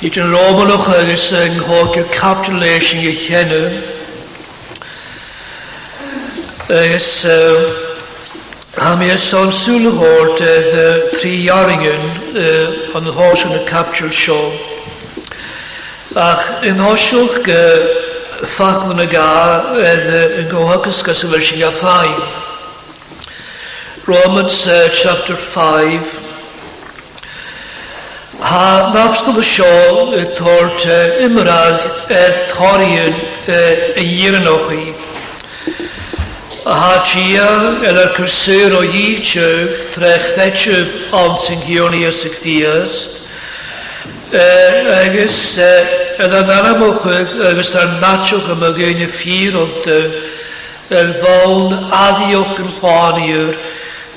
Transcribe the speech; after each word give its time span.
Nid 0.00 0.16
yn 0.16 0.30
robolwch 0.32 0.86
agus 0.96 1.26
yng 1.36 1.58
nghogio 1.58 2.06
capitulation 2.08 3.02
i 3.04 3.10
chenw. 3.12 3.66
Agus 6.72 7.08
am 8.88 9.04
i 9.04 9.10
son 9.20 9.52
sŵl 9.52 9.90
hort 9.98 10.40
y 10.46 10.54
tri 11.18 11.32
iaringen 11.42 12.06
yn 12.96 13.10
hos 13.18 13.42
yn 13.44 13.52
y 13.58 13.60
capitol 13.68 14.08
show. 14.08 14.46
Ach 16.24 16.48
yn 16.72 16.80
hosiwch 16.80 17.50
ffacl 18.56 18.94
yn 18.96 19.04
y 19.04 19.08
ga 19.12 19.26
yn 19.90 20.48
gohogus 20.54 21.04
gysig 21.04 21.28
fel 21.36 21.44
sy'n 21.44 21.60
gael 21.60 22.24
Romans 24.08 24.62
uh, 24.66 24.88
chapter 24.90 25.36
5 25.36 26.19
Ha 28.42 28.90
nabstal 28.94 29.36
y 29.36 29.44
siol 29.44 30.14
y 30.16 30.22
tor 30.34 30.70
te 30.80 31.20
ymrag 31.26 32.08
er 32.08 32.38
torion 32.48 33.16
y 33.46 34.06
iran 34.24 34.46
o 34.48 34.54
chi. 34.66 34.94
Ha 36.64 37.02
tia 37.04 37.48
el 37.84 37.98
ar 38.00 38.14
cyrsyr 38.16 38.78
o 38.78 38.80
hi 38.82 38.90
hiwtiwch 38.94 39.90
trech 39.92 40.24
ddechif 40.38 40.94
am 41.16 41.36
sy'n 41.42 41.60
hion 41.68 41.98
i 41.98 42.06
ysig 42.08 42.38
ddiast. 42.40 43.20
Agus 44.32 45.38
ydyn 46.24 46.54
ar 46.56 46.70
amwchwg 46.72 47.36
egys 47.52 47.74
ar 47.82 47.92
natiwch 48.00 48.48
am 48.56 48.64
y 48.70 48.72
gynnu 48.80 49.10
ffyr 49.20 49.60
ond 49.60 49.92
yr 49.92 51.14
fawn 51.20 51.76
adiwch 52.00 52.64
yn 52.64 52.72
ffoniwr. 52.80 53.60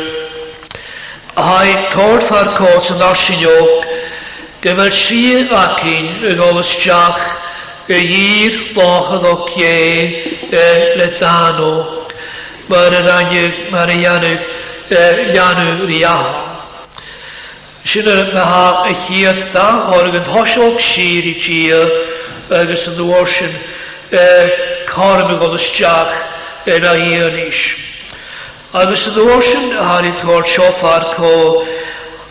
Ha'i 1.36 1.91
torf 1.92 2.33
ar 2.33 2.56
cos 2.56 2.88
yn 2.94 3.03
arsiniog. 3.05 3.84
Gyfer 4.62 4.91
sir 4.97 5.48
acin 5.53 6.08
yn 6.31 6.41
ofys 6.41 6.70
siach. 6.72 7.20
Y 7.91 8.47
ir 8.47 8.56
foch 8.72 9.12
ad 9.19 9.26
o'ch 9.28 9.53
ie 9.59 10.41
le 10.97 11.10
dano. 11.20 11.84
Mae'r 12.70 12.97
rhanig, 13.04 13.65
mae'r 13.75 13.93
ianig, 13.99 14.49
ianw 14.88 15.84
riach. 15.84 16.65
Sy'n 17.84 18.09
yr 18.09 18.22
yma 18.25 18.41
ha 18.54 18.66
y 18.88 18.97
chiad 19.04 19.50
da 19.53 19.69
horg 19.91 20.16
yn 20.16 20.32
hosiog 20.32 20.81
sir 20.81 21.28
i 21.28 21.34
chia 21.37 21.84
agus 22.53 22.88
an 22.88 22.94
bhhair 23.06 23.27
sin 23.27 23.53
cáimi 24.93 25.37
go 25.41 25.49
isteach 25.55 26.22
na 26.66 26.94
íoníis. 27.03 27.61
Agus 28.75 29.06
an 29.11 29.15
bhhair 29.19 29.41
sin 29.41 29.77
athaí 29.83 30.11
tuair 30.22 30.43
seofar 30.55 31.05
có 31.15 31.31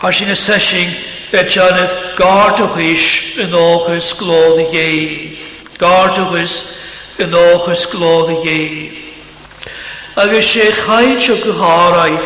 a 0.08 0.12
sin 0.12 0.28
na 0.28 0.34
seising 0.42 0.92
teanmh 1.32 1.94
gádochis 2.18 3.08
in 3.44 3.48
áchas 3.48 4.12
glóda 4.20 4.66
dhé. 4.70 5.36
Gádochas 5.80 6.52
in 7.18 7.30
áchas 7.32 7.86
glóda 7.92 8.36
dhé. 8.44 8.92
Agus 10.16 10.52
sé 10.54 10.70
chaid 10.84 11.18
se 11.20 11.40
go 11.44 11.52
háraid 11.64 12.20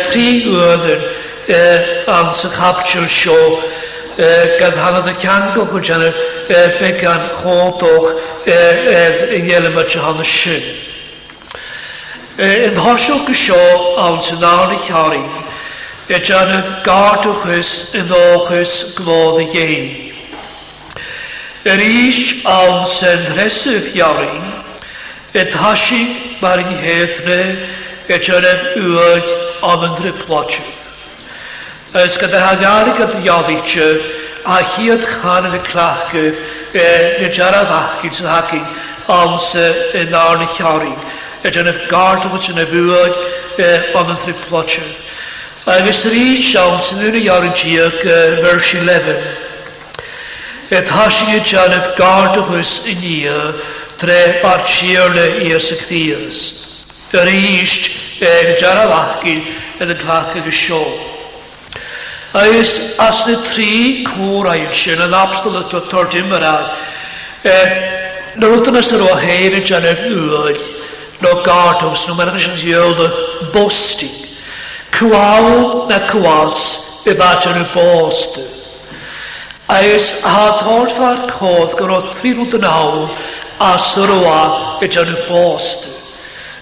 tri 0.07 0.27
gwyddyn 0.45 2.13
am 2.13 2.29
sy'n 2.39 2.53
chaptiwr 2.55 3.09
sio, 3.11 3.39
gad 4.61 4.79
hanad 4.79 5.09
y 5.11 5.17
cian 5.19 5.49
can 5.49 5.51
gochwyd 5.57 5.91
yn 5.97 6.07
began 6.79 7.25
chodoch 7.35 8.07
yn 8.47 9.51
ielim 9.51 9.81
at 9.83 9.97
y 9.99 10.05
han 10.07 10.23
y 10.23 10.29
sy'n. 10.35 10.71
Yn 12.71 12.79
hosio 12.87 13.19
gysio 13.27 13.59
am 14.07 14.23
sy'n 14.27 14.41
nawr 14.45 14.71
i 14.71 14.79
chari, 14.87 15.23
y 16.15 16.21
janydd 16.31 16.75
ys 17.59 17.75
yn 17.99 18.15
ys 18.63 18.77
gwodd 19.01 19.43
y 19.43 19.51
iei. 19.51 19.87
Yr 21.67 21.81
eich 21.83 22.27
awn 22.47 22.83
sy'n 22.87 23.23
rhesyf 23.39 23.95
iawn, 23.99 24.53
e 25.35 25.43
tasig 25.51 26.41
mar 26.43 26.61
yn 26.63 26.71
hetre 26.79 27.39
e 28.13 28.19
tyref 28.23 28.69
ywyd 28.79 29.31
am 29.67 29.83
yn 29.89 29.97
rhyplotyf. 29.97 30.77
Ys 31.99 32.19
gyda 32.23 32.39
hagar 32.43 32.93
gyda 33.01 33.19
iadditio 33.25 33.89
a 34.47 34.61
hiad 34.77 35.03
chan 35.11 35.49
yn 35.51 35.57
y 35.59 35.61
clachgydd 35.67 36.39
e 36.85 36.87
nid 37.19 37.39
ar 37.49 37.57
a 37.65 37.65
fachgyn 37.73 38.15
sy'n 38.21 38.31
hagyn 38.31 38.65
ar 39.19 39.35
yn 39.35 40.47
y 40.47 40.95
e 40.95 41.55
tyref 41.59 41.83
gard 41.91 42.29
of 42.31 42.39
yn 42.53 42.63
y 42.63 42.69
fywyd 42.77 43.21
am 43.99 44.15
yn 44.15 44.23
rhyplotyf. 44.29 44.97
Agus 45.67 46.05
rhi 46.15 46.37
siawn 46.47 46.79
sy'n 46.85 47.09
yr 47.11 47.19
iawn 47.25 47.51
tiag 47.59 48.05
verse 48.45 48.79
11. 48.79 49.19
E 50.75 50.85
tasig 50.89 51.35
e 51.35 51.41
tyref 51.47 51.91
gard 51.99 52.39
o 52.41 52.47
yn 52.61 53.09
i 53.11 53.19
tre 54.05 54.41
archiole 54.45 55.33
Iesu 55.49 55.77
Christ. 55.81 56.61
Yr 57.17 57.31
eisht 57.31 58.21
ag 58.27 58.51
jar 58.61 58.81
a 58.83 58.85
fachgyl 58.91 59.41
yn 59.81 59.93
y 59.95 59.97
clach 59.97 60.35
ag 60.37 60.49
y 60.51 60.53
sio. 60.53 60.81
Oes 62.37 62.75
as 63.01 63.23
na 63.31 63.39
tri 63.47 64.05
cwr 64.05 64.51
ail 64.53 64.67
sy'n 64.77 65.01
yn 65.07 65.15
abstol 65.17 65.57
y 65.63 65.65
tor 65.73 66.11
dim 66.13 66.35
yr 66.37 66.45
ag. 66.51 66.75
Nyr 68.37 68.51
wrth 68.51 68.69
yn 68.73 68.81
ystod 68.83 69.07
o 69.07 69.15
hen 69.23 69.57
yn 69.63 69.67
jan 69.71 69.87
e'n 69.89 70.03
wyl, 70.03 70.59
no 71.23 71.37
gardos, 71.47 72.05
no 72.11 72.17
merch 72.19 72.49
yn 72.51 72.59
siol 72.61 72.99
y 73.07 73.53
bostig. 73.57 74.13
Cwawl 74.99 75.87
na 75.89 76.03
cwals 76.11 76.67
y 77.09 77.17
fat 77.19 77.49
yn 77.49 77.63
y 77.63 77.69
bostig. 77.73 78.51
Oes 79.79 80.19
a 80.29 80.59
thorfar 80.61 81.23
codd 81.39 81.79
gyro 81.79 82.03
tri 82.13 82.35
rwyd 82.37 82.59
yn 82.59 82.67
awl, 82.69 83.07
asrwa 83.61 84.79
asroa 84.81 85.07
y 85.07 85.27
bost. 85.29 85.87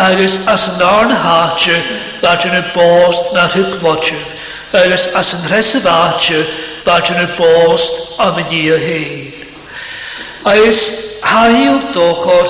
Agus 0.00 0.38
as 0.48 0.68
yn 0.74 0.82
arn 0.82 1.10
hatio 1.12 1.76
dda 2.22 2.36
y 2.58 2.62
bost 2.74 3.32
na 3.34 3.48
hygfodydd. 3.52 4.36
Agus 4.82 5.08
as 5.18 5.34
yn 5.36 5.48
rhesydd 5.50 5.88
hatio 5.90 6.44
dda 6.86 7.00
y 7.20 7.28
bost 7.38 8.20
am 8.22 8.38
y 8.40 8.46
nia 8.52 8.78
hyn. 8.80 9.30
Agus 10.48 10.86
hael 11.26 11.90
o'r 12.00 12.48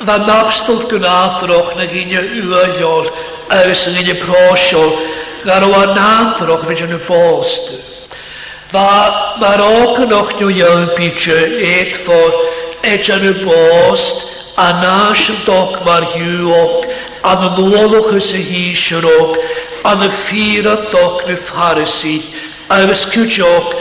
dda 0.00 0.14
nabstol 0.24 0.86
gwnaadroch 0.88 1.74
na 1.76 1.84
gynio 1.90 2.22
yw 2.38 2.54
a 2.56 2.64
a 3.50 3.56
fes 3.66 3.88
yn 3.90 3.96
un 3.98 4.10
prosio 4.22 4.80
gan 5.42 5.64
o 5.66 5.70
anadroch 5.82 6.62
fe 6.68 6.76
yn 6.84 6.94
y 6.94 6.98
bost. 7.02 7.72
Fa 8.70 9.38
mae'r 9.42 9.62
og 9.66 9.96
yn 10.04 10.12
och 10.14 10.30
nhw 10.38 10.50
iawn 10.54 10.92
bydge 10.94 11.34
eid 11.70 11.96
ffordd 11.98 12.84
e 12.86 12.92
yn 13.00 13.24
nhw 13.24 13.32
bost 13.42 14.22
a 14.62 14.68
nas 14.78 15.24
yn 15.34 15.40
dog 15.48 15.80
mae'r 15.88 16.06
hiw 16.12 16.46
och 16.60 16.86
a 17.26 17.32
nhw 17.42 17.66
nôlwch 17.72 18.12
ys 18.20 18.30
y 18.38 18.44
hisir 18.52 19.02
och 19.16 19.34
a 19.90 19.96
dy 19.98 20.12
ffyr 20.14 20.70
a 20.70 20.78
dog 20.94 21.26
yn 21.26 21.34
y 21.34 21.38
ffarisi 21.50 22.14
agus 22.76 23.06
cwtioch 23.10 23.72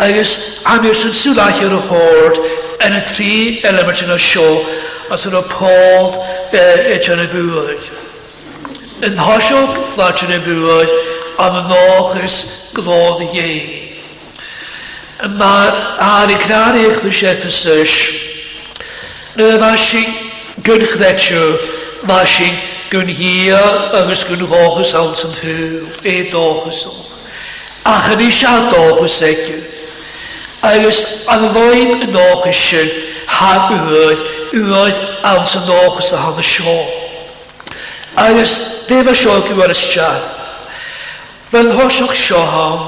Agus 0.00 0.32
am 0.64 0.86
yw'r 0.88 1.02
yn 1.02 1.12
sy'n 1.20 1.36
lach 1.36 1.60
i'r 1.60 1.76
hord 1.90 2.40
yn 2.86 2.96
y 2.96 3.02
tri 3.10 3.34
element 3.68 4.00
yn 4.00 4.14
e, 4.14 4.16
e, 4.16 4.16
y 4.16 4.26
sio, 4.30 4.46
a 5.12 5.18
sy'n 5.20 5.36
o 5.36 5.44
pold 5.52 6.16
eich 6.56 7.10
yn 7.12 7.20
y 7.20 7.28
fwyd. 7.34 7.84
Yn 9.10 9.20
hosiog 9.20 9.76
ddart 9.98 10.24
yn 10.24 10.34
y 10.38 10.40
fwyd, 10.48 10.96
am 11.44 11.60
y 11.60 11.66
noch 11.68 12.16
ys 12.24 12.40
glod 12.78 13.20
i 13.28 13.28
ei. 13.44 13.62
Mae'r 15.36 15.78
ar 16.00 16.32
i 16.32 16.40
cnar 16.46 16.80
i'ch 16.80 17.02
ddysg 17.04 18.28
Fashing 19.30 20.10
gwn 20.66 20.82
chdetio, 20.90 21.44
fashing 22.02 22.52
gwn 22.90 23.06
hir 23.14 23.54
agos 23.94 24.24
gwn 24.26 24.40
rochus 24.42 24.90
als 24.98 25.22
yn 25.28 25.36
hyl, 25.36 25.84
e 26.02 26.14
dochus 26.32 26.80
on. 26.88 26.96
Ach 27.92 28.08
yn 28.10 28.24
eich 28.26 28.40
a 28.44 28.56
dochus 28.72 29.20
egin. 29.28 29.60
Agos 30.66 31.22
ar 31.30 31.44
ddoib 31.54 31.94
yn 32.08 32.18
ochus 32.24 32.58
sy'n 32.72 32.90
ham 33.38 33.78
ywyd, 33.78 34.26
ywyd 34.64 34.98
als 35.30 35.54
yn 35.62 35.70
ochus 35.78 36.10
a 36.12 36.24
han 36.26 36.42
y 36.42 36.48
sio. 36.50 36.74
Agos 38.26 38.58
defa 38.90 39.14
sio 39.16 39.38
gywer 39.46 39.72
ysdiad. 39.78 40.26
Fe'n 41.54 41.70
hosioch 41.78 42.18
sio 42.18 42.42
ham, 42.50 42.82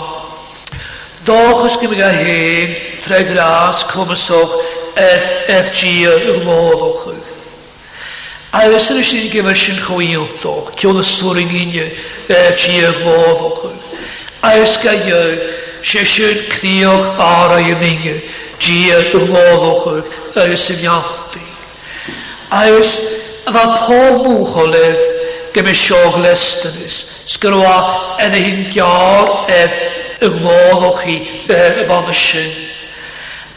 dochus 1.25 1.79
gymig 1.81 2.03
a 2.03 2.11
hyn, 2.19 2.75
tre 3.06 3.23
gras, 3.31 3.87
cwmysoch, 3.94 4.59
er 4.97 5.69
tíir 5.73 6.21
A 8.53 8.69
yw 8.69 8.77
sy'n 8.77 8.99
er 9.00 9.05
sin 9.09 9.31
gyfer 9.33 9.56
chwyl 9.56 9.79
choíiltoch, 9.81 10.73
cion 10.77 10.99
y 11.00 11.03
sŵrin 11.09 11.49
unio 11.56 11.87
er 12.29 12.50
tíir 12.61 12.93
lódochu. 13.00 13.71
Agus 14.44 14.75
ga 14.83 14.93
iog, 14.93 15.41
sé 15.83 16.03
sin 16.05 16.37
cnioch 16.53 17.17
ara 17.17 17.62
yn 17.65 17.81
unio, 17.81 18.19
tíir 18.61 19.09
a 19.17 20.50
yw 20.50 20.56
sy'n 20.61 20.77
yn 20.77 20.85
iachti. 20.85 21.41
Agus 22.53 22.93
fa 23.49 23.65
pob 23.89 24.29
mwcholedd 24.29 25.00
gyfer 25.56 25.73
siog 25.87 26.21
lestynis, 26.21 27.00
sgyrwa 27.33 27.79
edrych 28.21 28.50
hi'n 28.53 28.69
gyar 28.69 29.33
edd 29.62 29.79
ur 30.29 30.37
yw'r 30.44 31.00
fan 31.00 32.05
o 32.05 32.12
chi, 32.12 32.44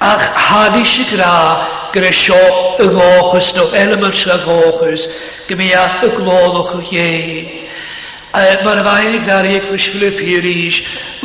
Ach 0.02 0.20
hadi 0.50 0.84
se 0.86 1.06
gra 1.10 1.64
gyda 1.94 2.12
sio 2.12 2.38
y 2.84 2.88
gochus 2.92 3.54
no 3.56 3.64
elements 3.80 4.26
sy'n 4.26 4.42
gochus 4.44 5.06
gymia 5.48 5.84
y 6.04 6.10
gloddwch 6.18 6.74
o 6.76 6.82
ie. 6.92 7.46
Mae'r 8.36 8.82
fain 8.84 9.16
i 9.16 9.22
gdari 9.22 9.22
gnari 9.24 9.54
ag 9.62 9.70
fysfil 9.70 10.04
y 10.10 10.10
pyris 10.18 10.82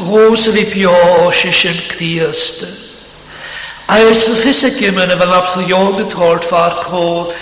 gos 0.07 0.45
y 0.47 0.53
fi 0.55 0.65
pios 0.71 1.41
ys 1.51 1.63
yn 1.73 1.81
cdiast. 1.89 2.61
A 3.91 3.97
ys 4.07 4.23
y 4.31 4.37
ffys 4.39 4.63
y 4.69 4.71
gymyn 4.77 5.11
y 5.11 5.19
fel 5.19 5.35
absol 5.41 5.67
iawn 5.67 5.99
y 6.05 6.07
tord 6.13 6.47
fa'r 6.47 6.79
col 6.85 7.33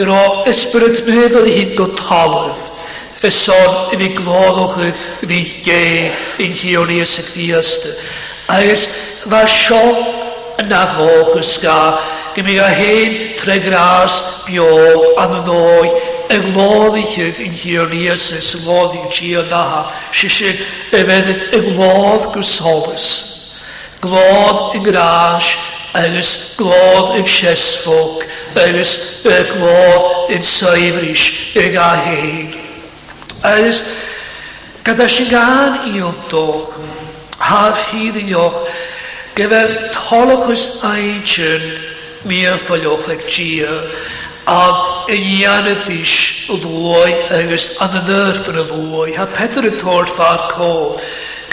gyda 0.00 0.22
ysbryd 0.54 1.04
nef 1.10 1.36
oedd 1.42 1.52
hi'n 1.58 1.76
gotalaf. 1.76 2.64
Y 3.20 3.28
son 3.36 3.78
y 3.92 3.98
fi 4.00 4.08
gloddwch 4.16 4.80
y 4.80 5.28
fi 5.28 5.42
ie 5.44 5.84
yn 6.46 6.56
hioli 6.62 7.02
ys 7.04 7.18
y 7.20 7.26
cdiast. 7.28 7.86
A 8.48 8.62
ys 8.64 8.88
fa 9.28 9.44
sio 9.46 9.84
yna 10.60 10.84
foch 10.96 11.36
ysga, 11.40 11.76
gymig 12.36 12.58
a 12.60 12.68
hyn 12.76 13.16
tre 13.40 13.58
gras 13.62 14.18
bio 14.46 14.68
a 15.20 15.24
yn 15.38 15.48
o'i, 15.54 15.90
ag 16.30 16.48
lodd 16.54 16.98
i 17.00 17.04
chyd 17.10 17.40
yn 17.44 17.54
hir 17.62 17.94
i 17.96 18.04
ysys, 18.14 18.52
glodd 18.64 18.96
i 18.98 19.02
chi 19.14 19.32
o 19.40 19.44
naha, 19.50 19.82
sysyn 20.16 20.60
efedd 21.00 21.30
ag 21.58 21.70
lodd 21.78 22.28
gwsolus. 22.34 23.08
Glodd 24.04 24.76
y 24.78 24.82
gras, 24.84 25.50
agus 25.98 26.30
glodd 26.58 27.16
yn 27.20 27.26
siesfog, 27.28 28.22
agus 28.62 28.94
glodd 29.50 30.30
y 30.36 30.40
saifrish 30.46 31.26
y 31.60 31.66
a 31.76 31.88
hyn. 32.06 32.52
Agus, 33.50 33.84
gada 34.84 35.08
sy'n 35.12 35.32
gan 35.32 35.80
i 35.90 36.02
o'n 36.04 36.16
doch, 36.30 36.76
haf 37.42 37.90
hyd 37.92 38.16
yn 38.22 38.30
ioch, 38.32 38.62
Gyfer 39.40 39.70
tolwch 39.96 40.50
ys 40.52 40.62
aichyn 40.84 41.62
mi 42.28 42.38
a 42.48 42.56
ffalochag 42.60 43.20
tia 43.34 43.70
a 44.52 44.56
unianadis 45.14 46.12
y 46.50 46.56
y 46.56 46.58
ddwy 46.64 47.14
agos 47.38 47.64
anynyr 47.86 48.40
byn 48.48 48.58
y 48.60 48.64
ddwy 48.72 49.14
a 49.22 49.24
Peter 49.38 49.64
y 49.64 49.70
tord 49.80 50.12
ffa'r 50.12 50.44
col 50.50 50.84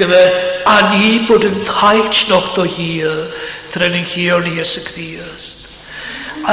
gyfer 0.01 0.35
ani 0.73 1.13
bod 1.29 1.47
yn 1.47 1.55
taich 1.69 2.25
noch 2.33 2.49
do 2.57 2.65
hir 2.77 3.15
tren 3.71 3.95
yn 4.01 4.03
hir 4.15 4.43
ni 4.49 4.57
ys 4.65 4.73
y 4.81 4.83
Christ. 4.87 5.61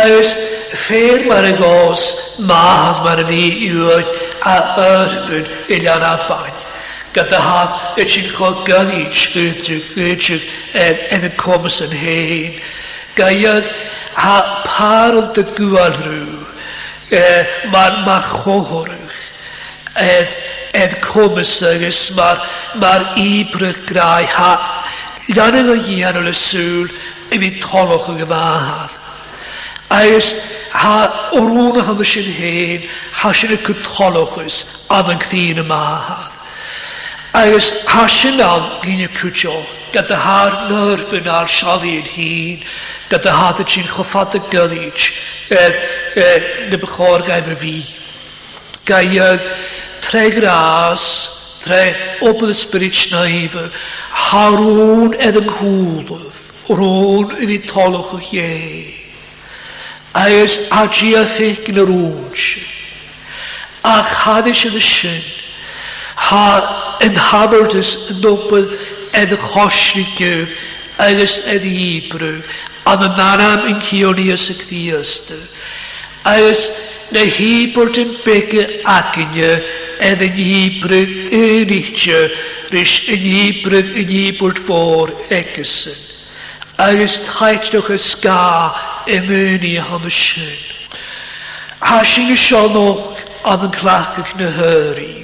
Agos 0.05 0.37
ffeir 0.85 1.25
mae'r 1.33 1.51
agos 1.51 2.07
mahan 2.53 3.03
mae'r 3.09 3.25
ni 3.33 3.43
yw'r 3.73 4.07
a 4.53 4.55
yrbyn 4.87 5.51
ilian 5.81 6.07
a 6.13 6.15
bain 6.31 6.64
gyda 7.15 7.39
hath 7.47 7.99
y 8.03 8.07
ti'n 8.11 8.27
chod 8.35 8.63
gyrru 8.67 9.01
chwydrych 9.23 9.85
chwydrych 9.93 10.47
yn 11.15 11.27
y 11.29 11.31
comus 11.39 11.77
yn 11.85 11.95
hen. 11.95 12.57
Gaeag 13.19 13.69
a 14.19 14.35
parol 14.67 15.29
dy 15.37 15.45
gwael 15.57 15.95
rhyw, 16.01 16.41
mae'n 17.71 18.01
ma 18.09 18.19
chohorwch. 18.33 19.21
Edd, 20.03 20.35
edd 20.75 20.97
comus 21.05 21.55
agos 21.71 22.03
mae'r 22.83 23.07
ibrych 23.23 23.85
grau 23.93 24.27
ha 24.35 24.53
Lan 25.33 25.55
yn 25.57 25.71
o 25.73 25.75
gian 25.87 26.19
y 26.29 26.35
sŵl 26.37 26.91
i 27.33 27.39
fi 27.41 27.49
tolwch 27.63 28.11
yn 28.13 28.19
gyfahad. 28.21 28.99
Agos 29.95 30.35
ha 30.75 30.99
o'r 31.31 31.47
rŵn 31.49 31.81
o 31.81 31.87
hyn 31.95 32.89
ha 33.23 33.33
sy'n 33.39 33.57
y 33.57 33.63
cwtolwch 33.65 34.37
ys 34.45 34.61
am 34.93 35.15
yn 35.15 35.23
cthyn 35.23 35.63
y 35.63 35.69
mahad. 35.71 36.34
agus 37.35 37.69
hasinál 37.87 38.79
líine 38.85 39.09
cúteol 39.11 39.67
go 39.91 39.99
a 39.99 40.03
th 40.07 40.15
leir 40.71 41.01
bunar 41.11 41.47
sealaíon 41.51 42.07
híín 42.15 42.63
go 43.11 43.19
a 43.29 43.33
háta 43.39 43.65
sin 43.67 43.83
chofata 43.91 44.39
goíid 44.39 45.01
ar 45.51 45.73
na 46.71 46.77
beáir 46.79 47.21
gaimh 47.27 47.55
bhí. 47.59 47.81
Gaag 48.87 49.43
trérás 50.01 51.03
tre 51.65 51.83
op 52.23 52.39
de 52.41 52.55
spirit 52.55 53.11
naïve, 53.11 53.65
Haroon 54.29 55.15
en 55.19 55.35
een 55.37 55.49
hoelef, 55.49 56.39
roon 56.69 57.35
in 57.41 57.47
die 57.49 57.61
tollige 57.65 58.19
jee. 58.31 58.95
Hij 60.13 60.43
is 60.43 60.59
fik 61.37 61.69
in 61.69 61.77
een 61.77 61.87
roonsje. 61.87 62.61
Ach, 63.81 64.13
Ha 66.17 66.99
yn 67.03 67.17
hafod 67.19 67.75
ys 67.77 67.95
nobl 68.23 68.69
yn 69.19 69.33
chosri 69.41 70.05
gyw 70.17 70.45
agos 71.03 71.41
i 71.51 71.57
ibrwg 71.69 72.51
a 72.89 72.95
y 73.03 73.09
naram 73.19 73.67
yn 73.73 73.81
cion 73.83 74.21
i 74.23 74.29
ys 74.35 74.47
y 74.53 74.57
gdi 74.61 74.79
cdiastr. 74.87 75.43
Agos 76.33 76.63
na 77.13 77.25
hi 77.37 77.51
bod 77.75 77.99
yn 77.99 78.15
bygy 78.23 78.47
begu 78.47 78.63
aginio 78.95 79.51
edhe 80.13 80.31
ibrwg 80.45 81.17
yn 81.41 81.75
eithio 81.81 82.23
rys 82.73 82.95
yn 83.15 83.27
ibrwg 83.35 83.91
yn 84.05 84.15
ibrwg 84.23 84.63
fôr 84.71 85.13
egesyn. 85.35 85.99
Agos 86.87 87.21
taitnwch 87.27 87.91
y 87.91 87.99
sga 88.03 88.41
yn 89.11 89.27
myni 89.29 89.77
am 89.83 90.07
y 90.09 90.15
sy'n. 90.23 90.65
Ha 91.85 92.01
sy'n 92.07 92.33
y 92.35 92.39
sionoch 92.41 93.21
am 93.51 93.67
yn 93.69 93.77
clach 93.83 94.17
ac 94.23 94.33
na 94.41 94.49
hyrin 94.63 95.24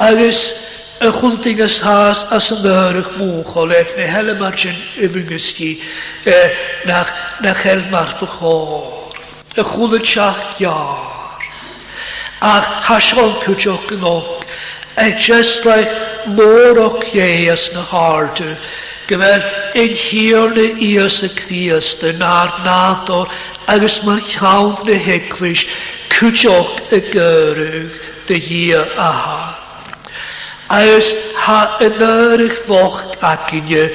agus 0.00 0.96
y 1.00 1.08
ys 1.08 1.80
has 1.86 2.20
a 2.30 2.36
yn 2.38 2.98
ych 3.00 3.08
mwch 3.18 3.52
o 3.58 3.64
leith 3.70 3.92
neu 3.98 4.06
hel 4.06 4.14
hele 4.28 4.34
margen 4.38 4.76
yfyngus 5.06 5.48
ti 5.56 5.70
e, 6.26 6.36
nach, 6.86 7.10
na 7.42 7.50
hel 7.54 7.82
mar 7.90 8.10
bychor. 8.18 8.86
Y 9.54 9.62
y 9.62 10.00
siach 10.06 10.38
giar. 10.58 11.42
A 12.40 12.50
hasol 12.86 13.30
cwtioch 13.42 13.90
yn 13.98 14.02
och. 14.06 14.46
And 14.96 15.14
e, 15.14 15.18
just 15.18 15.66
like 15.66 15.90
môr 16.30 16.78
och 16.78 17.02
as 17.18 17.70
na 17.74 17.82
hardu. 17.92 18.54
Gyfer 19.10 19.42
ein 19.74 19.94
hir 19.94 20.46
na 20.46 20.66
as 21.06 21.22
y 21.26 21.34
dy 21.48 21.62
dyn 22.12 22.18
nad 22.22 23.10
o'r 23.10 23.30
agus 23.66 24.02
mae'r 24.06 24.26
llawn 24.34 24.78
na 24.86 24.98
heglwys 24.98 25.62
cwtioch 26.12 26.74
y 26.92 27.00
gyrwg 27.14 28.02
dy 28.28 28.38
hir 28.40 28.84
a 28.98 29.10
had. 29.10 29.64
Aws 30.68 31.08
ha 31.40 31.80
yn 31.80 31.94
yr 32.04 32.42
foch 32.66 32.98
ac 33.24 33.54
yn 33.56 33.70
yw 33.72 33.86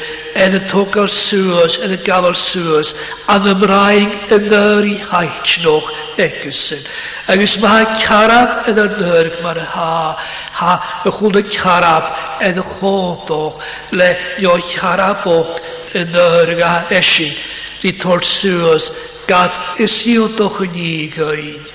yn 0.41 0.55
y 0.57 0.61
togar 0.71 1.11
sŵas, 1.13 1.75
yn 1.85 1.91
y 1.93 1.99
gafal 2.01 2.33
sŵas, 2.33 2.89
a 3.29 3.35
fy 3.43 3.53
mraing 3.61 4.09
yn 4.33 4.47
yr 4.57 4.87
i 4.89 4.95
haich 5.11 5.53
noch 5.61 5.91
egysyn. 6.17 6.81
Agus 7.29 7.59
mae 7.61 7.85
carab 8.01 8.71
yn 8.71 8.81
yr 8.87 8.97
nyrg 8.97 9.37
mae'r 9.45 9.61
ha, 9.75 10.17
ha 10.57 10.73
y 11.05 11.13
chwld 11.13 11.37
y 11.43 11.45
carab 11.53 12.09
yn 12.49 12.57
y 12.57 12.65
chodoch, 12.71 13.61
le 13.93 14.09
yw 14.41 14.57
caraboch 14.73 15.53
yn 16.01 16.09
nyrg 16.17 16.65
a 16.65 16.73
esyn, 16.97 17.37
di 17.85 17.93
tord 18.01 18.25
sŵas, 18.25 18.89
gad 19.29 19.61
ysiodoch 19.85 20.63
yn 20.65 20.73
i 20.73 20.93
gyd. 21.13 21.69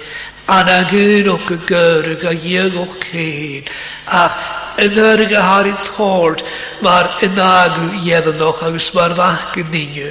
Anagyn 0.50 1.28
o 1.28 1.36
gygyrg 1.44 2.22
a 2.24 2.30
ieg 2.34 2.76
o'ch 2.82 3.02
cyn, 3.12 3.74
ach 4.08 4.56
yn 4.82 4.94
yr 5.02 5.22
a 5.36 5.40
harin 5.42 5.78
tord, 5.90 6.42
mae'r 6.86 7.08
ynagw 7.26 7.88
ieddynoch 8.06 8.60
agos 8.68 8.90
mae'r 8.96 9.14
fach 9.18 9.56
yn 9.62 9.72
ninio. 9.74 10.10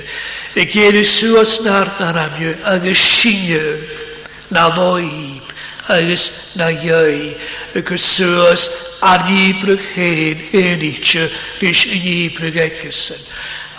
Y 0.59 0.65
gen 0.71 0.97
i 0.99 1.03
sŵas 1.07 1.55
na'r 1.65 1.91
na'r 2.01 2.19
amio 2.25 2.51
agos 2.73 3.03
sinio 3.13 3.77
na 4.55 4.67
moib 4.75 5.53
agos 5.97 6.27
na 6.59 6.67
iau. 6.75 7.29
Agos 7.79 8.09
sŵas 8.17 8.67
ar 9.07 9.23
nibryg 9.29 9.85
hen 9.95 10.43
yn 10.63 10.83
eich 10.91 11.15
rys 11.61 11.85
yn 11.93 12.03
nibryg 12.03 12.59
egysyn 12.67 13.23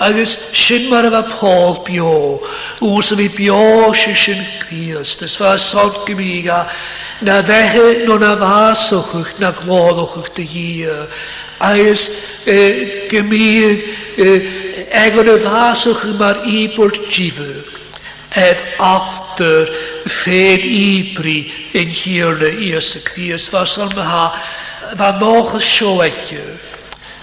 agus 0.00 0.30
sy'n 0.54 0.84
mar 0.92 1.02
efo 1.02 1.22
bheith 1.22 1.32
Paul 1.38 1.76
bio, 1.84 2.12
ús 2.86 3.08
a 3.10 3.16
bhí 3.18 3.26
bio 3.34 3.90
sy'n 3.96 4.14
sy'n 4.18 4.42
Christ, 4.62 5.24
is 5.26 5.34
bheith 5.40 5.58
sot 5.62 6.04
gymiga. 6.06 6.60
na 7.22 7.40
bheitthe 7.42 8.04
nó 8.06 8.18
na 8.22 8.34
bhásachach 8.38 9.32
na 9.42 9.50
glódochach 9.50 10.28
dy 10.36 10.44
hir, 10.46 11.08
agus 11.60 12.04
e, 12.46 13.10
egon 15.02 15.32
a 15.34 15.36
bhásachach 15.42 16.16
mar 16.20 16.38
bwrt 16.46 17.08
jifu. 17.10 17.48
ef 18.38 18.62
aftur 18.78 19.66
féin 20.06 20.62
íbrí 20.62 21.42
in 21.74 21.88
hírle 21.90 22.54
ír 22.60 22.80
sa 22.80 23.00
Christ, 23.02 23.52
was 23.52 23.76
an 23.78 23.90
ha, 23.96 24.32
Wa 24.96 25.10
noch 25.20 25.52
een 25.52 25.60
showetje. 25.60 26.58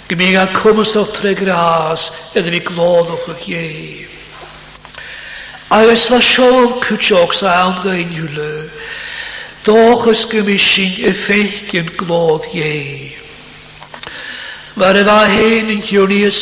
Gymig 0.05 0.35
a 0.37 0.43
cwmys 0.53 0.91
o'ch 0.99 1.15
tre 1.17 1.31
gras 1.33 2.01
ydw 2.37 2.51
mi 2.53 2.59
glodwch 2.61 3.23
o'ch 3.31 3.45
ie. 3.49 4.05
A 5.73 5.79
Agus 5.81 6.03
la 6.13 6.19
siol 6.27 6.67
cwtioch 6.83 7.31
sa'n 7.33 7.79
gain 7.81 8.11
ywle, 8.13 8.51
doch 9.65 10.05
ys 10.11 10.21
gymysyn 10.29 10.91
sy'n 10.99 11.17
ffeich 11.23 11.73
yn 11.81 11.89
glod 11.97 12.45
ie. 12.53 13.15
Mae'r 14.77 15.01
efa 15.01 15.17
hen 15.33 15.73
yn 15.73 15.81
ys 15.81 15.89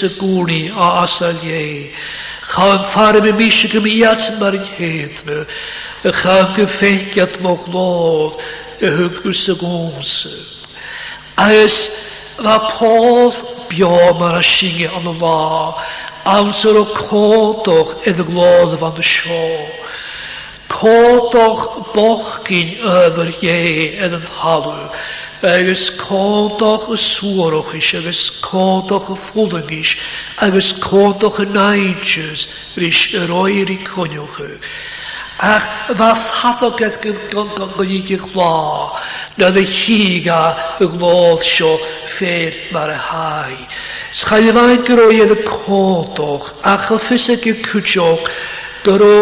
y 0.10 0.12
gwni 0.20 0.60
a 0.75 0.89
asal 1.05 1.39
ie. 1.48 1.88
Chawn 2.51 2.84
ffarm 2.91 3.24
mi 3.24 3.32
mis 3.46 3.63
y 3.63 3.72
gymiad 3.77 4.20
sy'n 4.27 4.39
mar 4.43 4.60
yn 4.60 4.67
hedna, 4.75 5.39
y 6.03 6.12
chawn 6.20 6.51
gyffeigiad 6.60 7.39
moch 7.46 7.70
lod 7.72 8.36
y 8.84 8.91
hwgwys 9.00 9.48
y 9.55 9.60
gwns. 9.63 10.17
Agus 11.48 11.86
Mae 12.43 12.58
Paul 12.74 13.29
bio 13.74 14.13
mar 14.20 14.36
a 14.38 14.42
singe 14.44 14.88
an 14.98 15.06
bhá, 15.22 15.74
amsar 16.36 16.77
ó 16.77 16.86
códoch 16.94 17.94
i 18.08 18.13
do 18.13 18.24
glód 18.24 18.75
van 18.80 18.94
de 18.94 19.01
seo. 19.01 19.50
Códoch 20.70 21.92
bochcin 21.96 22.77
öfir 22.84 23.34
dhé 23.42 23.60
ed 24.06 24.13
an 24.18 24.25
halu 24.39 24.74
agus 25.44 25.89
ko 26.00 26.56
toch 26.60 26.88
súrochis, 26.96 27.89
agus 27.98 28.22
códoch 28.42 29.10
a 29.12 29.15
fúlangis, 29.25 29.98
agus 30.39 30.72
códoch 30.82 31.39
a 31.39 31.46
naidjus, 31.46 32.48
rís 32.80 33.00
a 33.20 33.25
roirí 33.27 33.80
coniochu. 33.84 34.58
Ach, 35.44 35.65
fa 35.98 36.13
ffadog 36.15 36.80
eithaf 36.86 37.01
gan 37.34 37.50
gan 37.58 37.75
gan 37.75 37.89
gan 37.89 38.27
gan 38.32 38.89
na 39.38 39.50
dy 39.50 39.63
chi 39.66 40.22
ga 40.22 40.42
y 40.84 40.88
glodd 40.94 41.42
sio 41.42 41.72
ffer 41.82 42.58
mar 42.75 42.92
y 42.94 42.98
hai. 43.08 43.56
Schaelfaid 44.13 44.84
groedd 44.86 45.24
edrych 45.25 45.48
codoch 45.63 46.52
a 46.70 46.75
chyffus 46.78 47.25
y 47.34 47.38
gywcwdioch 47.42 48.28
gyro 48.86 49.16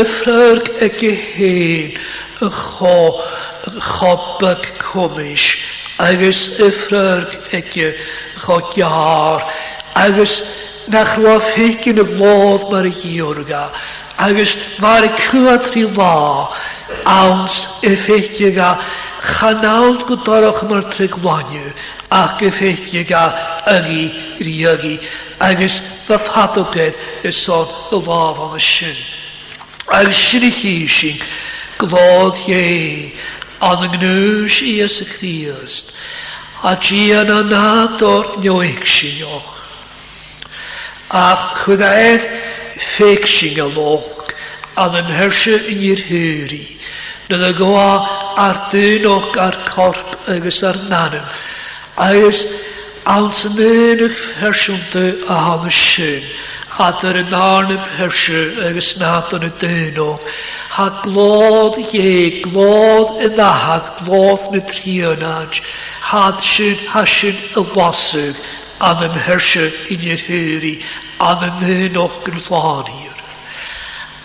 yffrag 0.00 0.66
y 0.82 0.88
gyhyn 0.96 1.94
y 1.94 2.48
cho 2.56 2.90
y 3.12 3.84
chobyg 3.86 4.66
cwmys 4.82 5.46
agos 6.02 6.42
yffrag 6.66 7.38
y 7.54 7.62
chogiar 8.42 9.46
agos 9.94 10.34
na 10.90 11.04
chrwa 11.06 11.36
ffeig 11.38 11.86
yn 11.92 12.02
y 12.02 12.08
glodd 12.16 12.66
mar 12.74 12.90
y 12.90 12.94
giorga 12.98 13.68
agos 14.26 14.58
mae'r 14.82 15.06
y 15.06 15.14
cwad 15.22 15.70
la 15.94 16.14
awns 17.14 17.60
y 17.86 17.94
ffeigio 17.94 18.50
ffeigyn 18.58 19.00
chanal 19.22 19.94
go 20.08 20.16
mae'r 20.18 20.56
mar 20.70 20.82
trigwaniw 20.92 21.66
ac 22.18 22.40
effeithio 22.48 23.02
ga 23.10 23.20
ygi 23.76 24.02
riogi 24.48 24.94
agos 25.48 25.76
fy 26.08 26.18
ffadw 26.24 26.64
peth 26.74 26.98
y 27.28 27.30
son 27.38 27.70
y 27.98 28.00
faf 28.08 28.40
am 28.46 28.56
y 28.58 28.62
sy'n. 28.66 28.98
Ac 29.98 30.10
sy'n 30.18 30.46
i 30.48 30.50
chi 30.58 30.74
sy'n 30.96 31.22
glodd 31.82 32.40
ie 32.48 33.12
an 33.68 33.84
yng 33.86 33.96
Ngwys 34.02 34.58
i 34.66 34.74
ys 34.88 34.98
y 35.04 35.08
Christ 35.12 35.94
a 36.66 36.74
ti 36.82 37.04
yn 37.20 37.30
y 37.32 37.38
nad 37.54 38.02
o'r 38.08 38.34
nioig 38.42 38.82
sy'n 38.96 39.22
ioch. 39.22 39.52
A 41.22 41.26
chwyddaedd 41.60 42.26
ffeig 42.82 43.28
sy'n 43.36 43.60
y 43.68 43.70
loch 43.78 44.34
an 44.82 44.98
yn 45.02 45.14
hersio 45.14 45.62
yn 45.70 45.82
i'r 45.92 46.06
hyri. 46.10 46.64
Nid 47.32 47.40
y 47.46 47.54
gwa 47.56 47.92
ar 48.38 48.58
dyn 48.72 49.06
o'ch 49.08 49.36
ar 49.40 49.54
corp 49.64 50.10
agos 50.28 50.58
ar 50.68 50.76
nanym. 50.90 51.24
Agos 52.06 52.42
alt 53.08 53.38
yn 53.48 53.60
un 53.64 54.02
o'ch 54.04 54.18
fersiwn 54.36 54.82
dy 54.92 55.04
a 55.32 55.36
ham 55.46 55.64
y 55.70 55.70
sy'n. 55.72 56.26
A 56.84 56.90
dyr 57.00 57.20
yn 57.22 57.32
arn 57.38 57.72
y 57.74 57.78
persio 57.88 58.42
agos 58.68 58.90
nad 59.00 59.30
yn 59.38 59.46
y 59.48 59.50
dyn 59.62 59.98
o'ch. 60.04 60.26
Ha 60.76 60.90
glod 61.06 61.78
ie, 61.80 62.44
glod 62.44 63.14
y 63.26 63.30
ddahad, 63.38 63.88
glod 64.04 64.44
na 64.52 64.60
trionaj. 64.68 65.62
Had 66.10 66.42
sy'n 66.52 66.84
hasyn 66.94 67.38
y 67.56 67.64
wasyg. 67.74 68.44
an 68.82 68.98
yn 69.06 69.12
hersio 69.28 69.68
i'n 69.94 70.00
yr 70.10 70.22
hyri, 70.26 70.72
an 71.22 71.44
yn 71.46 71.60
hyn 71.64 71.98
o'ch 72.02 72.16
gynllani 72.26 73.11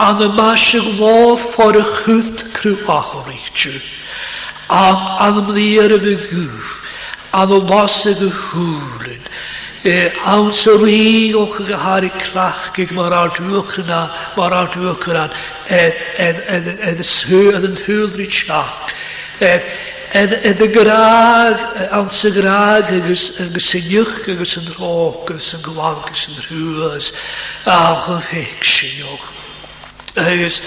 an 0.04 0.22
y 0.24 0.28
mas 0.38 0.62
y 0.78 0.82
gwodd 0.98 1.40
ffordd 1.44 1.78
y 1.82 1.86
chwyd 1.92 2.42
crw 2.54 2.74
ahor 2.96 3.30
eich 3.34 3.48
chi. 3.58 3.72
Am 4.70 5.06
an 5.28 5.40
ymddiar 5.42 5.94
y 5.96 5.98
fy 6.04 6.14
gwyf, 6.22 6.72
an 7.40 7.54
o 7.56 7.62
nos 7.72 7.96
y 8.12 8.14
gyhwlyn. 8.20 9.24
E, 9.88 9.94
am 10.30 10.52
sy'n 10.58 10.82
rhi 10.84 11.34
o'ch 11.38 11.60
y 11.64 11.66
gyhar 11.70 12.06
i 12.06 12.12
clach 12.20 12.68
gyg 12.76 12.92
mae'r 12.98 13.16
ardwch 13.24 13.78
yna, 13.84 14.02
mae'r 14.36 14.56
ardwch 14.60 15.08
yna, 15.14 15.24
edd 15.74 16.44
e, 16.44 16.60
e, 16.76 16.94
y 16.94 17.08
sy'n 17.14 17.58
edd 17.62 17.70
yn 17.72 17.80
hwyl 17.88 18.10
rhi 18.20 18.28
tiach. 18.28 18.94
Edd 20.18 20.62
y 20.66 20.70
graag, 20.76 21.58
am 21.96 22.12
sy'n 22.16 22.36
graag, 22.42 22.92
yn 23.00 23.08
ywch, 23.14 23.28
yn 23.48 23.58
rhoch, 23.58 24.14
agos 24.30 24.58
yn 25.56 25.66
gwan, 25.70 25.98
agos 26.06 26.28
yn 26.32 26.40
rhywys, 26.52 27.12
ach 27.70 28.12
yn 28.16 28.24
ffeicsioch 28.30 29.34
hus. 30.22 30.62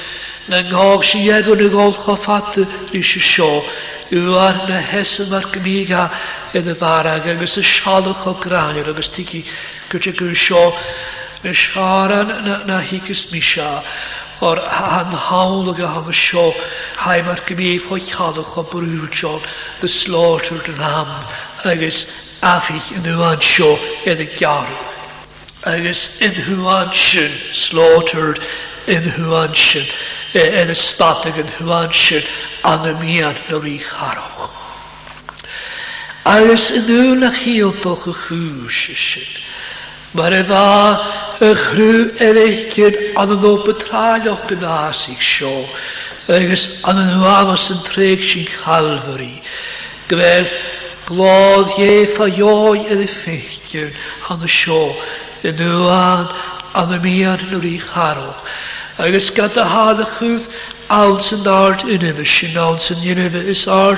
Na 0.49 0.61
ngog 0.63 1.05
si 1.05 1.31
egon 1.31 1.61
y 1.61 1.69
gol 1.69 1.93
choffat 1.93 2.57
ni 2.93 3.03
si 3.03 3.21
sio. 3.21 3.63
Yw 4.11 4.35
ar 4.35 4.57
na 4.67 4.81
hesym 4.83 5.29
mar 5.31 5.45
gymiga 5.53 6.09
yn 6.59 6.69
y 6.69 6.75
farag 6.75 7.29
agos 7.31 7.55
y 7.61 7.63
sialwch 7.63 8.25
o 8.27 8.33
granio 8.43 8.83
agos 8.91 9.11
tigi 9.15 9.43
gyda 9.91 10.15
gyda 10.19 10.33
sio. 10.37 10.63
Na 11.45 11.53
siaran 11.57 12.33
na 12.69 12.81
higus 12.85 13.31
misia 13.33 13.79
o'r 14.45 14.59
han 14.61 15.13
hawl 15.31 15.71
ag 15.73 15.79
am 15.85 16.11
y 16.11 16.17
sio 16.17 16.43
haim 17.05 17.31
ar 17.33 17.41
gymif 17.49 17.87
o 17.95 18.01
chalwch 18.03 18.57
o 18.61 18.67
brwydol 18.73 19.39
the 19.81 19.89
slaughtered 19.89 20.67
lamb 20.81 21.15
agos 21.69 22.03
afich 22.45 22.91
yn 22.99 23.07
yw 23.15 23.23
an 23.31 23.41
sio 23.45 23.71
edrych 24.03 24.35
garw. 24.43 24.75
Agus 25.71 26.19
in 26.25 26.33
who 26.35 26.59
sy'n 26.97 27.33
slaughtered 27.57 28.43
yn 28.91 29.09
hwan 29.21 29.53
sy'n, 29.57 29.87
e, 30.37 30.43
yn 30.63 30.73
y 30.73 30.77
ysbadag 30.77 31.39
yn 31.41 31.51
hwan 31.61 31.91
sy'n 31.95 32.25
hwansyn, 32.25 32.31
anemiad 32.71 33.39
yr 33.57 33.65
i 33.71 33.77
charwch. 33.83 34.57
Agus 36.29 36.67
yn 36.77 36.91
yw'n 36.95 37.25
ach 37.31 37.39
i 37.49 37.55
odoch 37.65 38.03
y 38.11 38.15
chwys 38.17 38.81
sy'n, 39.01 39.31
mae'r 40.19 40.37
efa 40.43 40.65
y 41.49 41.53
chrw 41.61 41.91
yn 42.03 42.25
eraill 42.29 42.61
gyn 42.75 42.99
anyn 43.23 43.47
o 43.53 43.55
yn 43.75 44.45
gynas 44.51 45.07
i'ch 45.15 45.31
sio, 45.39 45.55
agus 46.37 46.67
anyn 46.91 47.15
nhw 47.15 47.31
amas 47.33 47.71
yn 47.73 47.81
treg 47.87 48.27
sy'n 48.27 48.51
chalfyr 48.59 49.25
i, 49.25 49.33
gyfer 50.11 50.51
glodd 51.11 51.73
ieff 51.83 52.21
a 52.23 52.29
ioi 52.37 52.85
yn 52.93 53.03
y 53.03 53.09
ffeithgyn 53.11 53.97
an 54.31 54.45
y 54.47 54.53
sio, 54.61 54.85
yn 55.49 55.63
yw'n 55.65 56.29
anemiad 56.81 57.49
yn 57.49 57.57
yr 57.63 57.71
i 57.73 57.79
charwch 57.91 58.45
agus 59.01 59.31
gad 59.35 59.57
a 59.57 59.65
al 60.91 61.21
sy'n 61.23 61.47
als 61.49 61.85
yn 61.89 62.03
efo 62.11 62.25
sy'n 62.27 62.57
al 62.61 62.77
sy'n 62.85 63.05
yn 63.13 63.19
efo 63.25 63.41
is 63.49 63.63
áú 63.71 63.95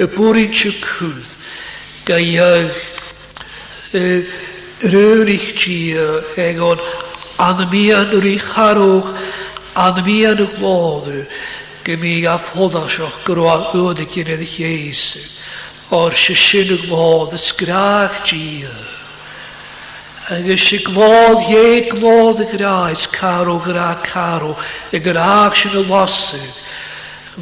a 0.00 0.06
búrinse 0.16 0.70
chuúd 0.80 1.28
ga 2.08 2.16
dheagh 2.18 2.78
ruúrichtí 4.94 5.78
ag 6.46 6.58
an 6.70 6.80
an 7.46 7.60
y 7.68 7.70
mi 7.70 7.90
an 7.94 8.10
láú 8.10 8.96
go 11.84 11.94
mí 12.02 12.16
a 12.32 12.36
fódáiseach 12.38 13.20
goá 13.26 13.58
yn 13.76 13.96
edrych 14.02 14.48
chéise. 14.58 15.22
Or 15.90 16.12
se 16.12 16.34
sinnach 16.34 16.86
lá 16.90 17.28
ti 17.30 17.38
scraachtí. 17.42 18.64
Yn 20.30 20.54
si 20.62 20.76
glód 20.86 21.42
ie 21.50 21.88
glód 21.90 22.38
y 22.38 22.44
graes, 22.52 23.08
caro 23.10 23.56
gra 23.64 23.98
caro 24.04 24.52
y 24.94 25.00
gráach 25.02 25.56
sy'n 25.58 25.74
y 25.80 25.82
losú 25.88 26.38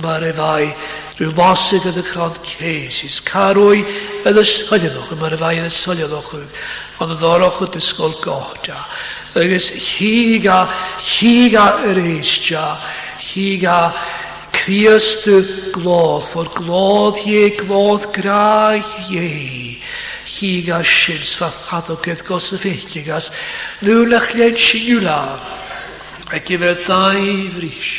Mae'r 0.01 0.25
a 0.31 0.31
bhai 0.39 0.71
rhyw 1.19 1.35
losig 1.37 1.85
yn 1.91 1.99
y 2.01 2.05
cron 2.07 2.33
ceis 2.49 3.19
caro 3.29 3.67
i 3.77 3.83
yn 4.31 4.41
y 4.41 4.45
soliolwch 4.55 5.13
yma'r 5.19 5.37
fai 5.41 5.53
yn 5.61 5.69
y 5.69 5.75
soliolwch 5.75 6.33
ond 6.41 7.13
yn 7.13 7.21
ddorwch 7.21 7.61
o 7.61 7.69
dysgol 7.77 8.17
Yn 8.25 9.43
agos 9.45 9.69
higa 9.91 10.59
higa 11.11 11.67
yr 11.93 12.01
eistia 12.07 12.65
higa 13.29 13.81
Criast 14.57 15.29
y 15.29 15.43
glodd, 15.77 16.25
for 16.29 16.49
glodd 16.57 17.21
ie 17.29 17.53
glodd 17.55 18.09
graich 18.17 18.89
ie 19.13 19.68
higas 20.39 20.87
sils 20.87 21.35
fa 21.41 21.49
chadogedd 21.69 22.21
gos 22.29 22.47
y 22.55 22.59
ffeicigas, 22.63 23.29
nŵlach 23.85 24.31
len 24.39 24.55
siniwla, 24.59 25.19
ac 26.37 26.51
i 26.55 26.59
fel 26.63 26.81
dau 26.87 27.23
fris, 27.57 27.91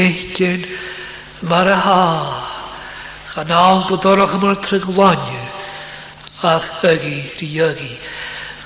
eigen 0.00 0.66
mar 1.50 1.70
a 1.74 1.78
ha, 1.86 2.02
gan 3.34 3.50
awn 3.60 3.82
bodorach 3.88 4.36
yma'r 4.38 4.60
tryglonio, 4.66 5.46
ach 6.52 6.70
ygi, 6.92 7.18
riogi, 7.40 7.92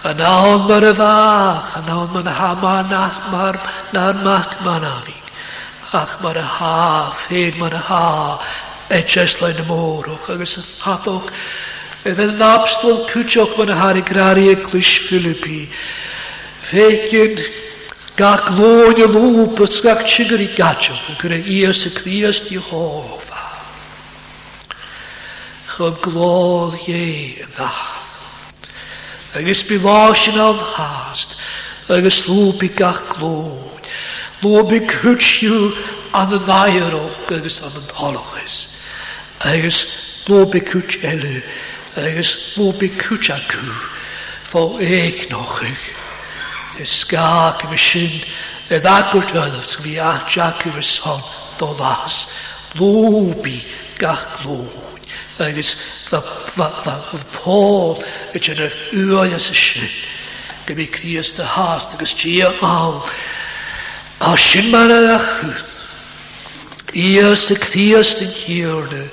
gan 0.02 0.20
awn 0.28 0.68
mar 0.68 0.84
awn 0.88 2.16
mar 2.16 2.28
hama 2.42 2.76
nach 2.92 3.18
mar, 3.32 3.60
na'r 3.96 4.20
mac 4.26 4.58
ma'n 4.66 4.84
afi, 4.92 5.16
ach 6.02 6.18
mar 6.24 6.36
a 6.36 6.44
ha, 6.58 6.76
ffeid 7.22 7.56
mar 7.62 7.72
a 7.72 7.82
ha, 7.88 8.04
edrych 9.00 9.40
lein 9.40 9.64
y 9.64 9.68
môr, 9.72 10.08
ac 10.18 10.32
agos 10.36 10.56
y 10.60 11.67
Fydd 11.98 12.20
yn 12.22 12.42
abstol 12.46 13.00
cwtioch 13.10 13.56
mae'n 13.58 13.72
har 13.74 13.98
i 13.98 14.04
grari 14.06 14.44
y 14.52 14.58
clwys 14.62 14.90
Philippi. 15.08 15.64
Fecyn 16.68 17.40
gag 18.18 18.52
lôn 18.58 18.98
y 19.00 19.06
lwb 19.06 19.62
ys 19.66 19.80
gag 19.82 20.04
chigar 20.06 20.42
i 20.44 20.48
gadioch 20.54 21.02
gyrra 21.18 21.38
gyda 21.42 21.56
ias 21.56 21.82
y 21.88 21.92
crias 21.96 22.40
di 22.46 22.58
hofa. 22.68 23.42
Chym 25.74 25.98
glodd 26.04 26.78
ie 26.86 27.40
yn 27.44 27.52
ddall. 27.56 28.12
Agus 29.38 29.64
bu 29.68 29.80
lás 29.82 30.26
yn 30.30 30.38
al 30.42 30.58
hast. 30.76 31.34
Agus 31.90 32.22
lwb 32.30 32.62
i 32.68 32.72
gach 32.78 33.02
glôn. 33.10 33.64
Lwb 34.44 34.76
i 34.78 34.84
cwtio 34.86 35.72
an 36.14 36.30
y 36.38 36.42
ddair 36.46 36.94
o 36.94 37.04
agus 37.34 37.58
an 37.66 37.80
yn 37.82 37.90
holochus. 37.98 38.60
Agus 39.50 39.82
lwb 40.30 40.62
i 40.62 40.68
cwtio 40.70 41.08
elu 41.14 41.36
agus 41.98 42.52
bhúbi 42.56 42.88
cúte 42.96 43.32
acu 43.34 43.58
fó 44.42 44.78
éag 44.78 45.26
nóchaig. 45.30 45.78
Is 46.80 46.88
sá 47.06 47.56
go 47.58 47.68
bh 47.68 47.76
sin 47.78 48.14
le 48.70 48.78
dagurt 48.78 49.32
galh 49.34 49.50
go 49.50 49.82
bhí 49.84 49.98
áte 49.98 50.40
acu 50.40 50.70
ar 50.74 50.82
son 50.82 51.20
dó 51.58 51.74
lás, 51.78 52.26
lúbi 52.78 53.58
gach 53.98 54.38
lún 54.44 54.68
agus 55.38 55.70
pól 57.36 57.98
y 58.34 58.38
dyn 58.38 58.62
yr 58.66 58.76
wyl 59.12 59.34
ys 59.36 59.50
ysyn. 59.52 59.90
Gym 60.68 60.82
i 60.82 60.86
cdias 60.92 61.34
dy 61.38 61.46
has, 61.54 61.88
agus 61.96 62.12
ti 62.20 62.40
a 62.44 62.50
awl. 62.64 63.00
A 64.18 64.32
sy'n 64.34 64.66
ma'n 64.72 64.90
achwyd. 65.14 65.60
Ias 66.98 67.46
y 67.54 67.58
cdias 67.62 68.16
dyn 68.18 68.32
hirna 68.34 69.04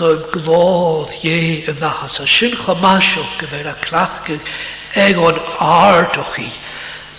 chub 0.00 0.22
gwodd 0.32 1.10
ie 1.28 1.60
yn 1.68 1.82
has 1.84 2.22
a 2.24 2.26
sy'n 2.28 2.54
chomasioch 2.56 3.32
gyfer 3.42 3.66
a 4.00 4.04
gyd 4.24 4.46
egon 5.02 5.36
ardoch 5.60 6.30
chi 6.38 6.46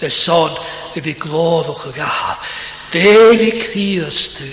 le 0.02 0.10
son 0.10 0.56
y 0.98 1.04
fi 1.06 1.14
gwoddwch 1.22 1.84
y 1.92 1.92
gahad. 2.00 2.40
Deir 2.92 3.38
i 3.44 3.52
cdiast 3.62 4.42
y 4.48 4.50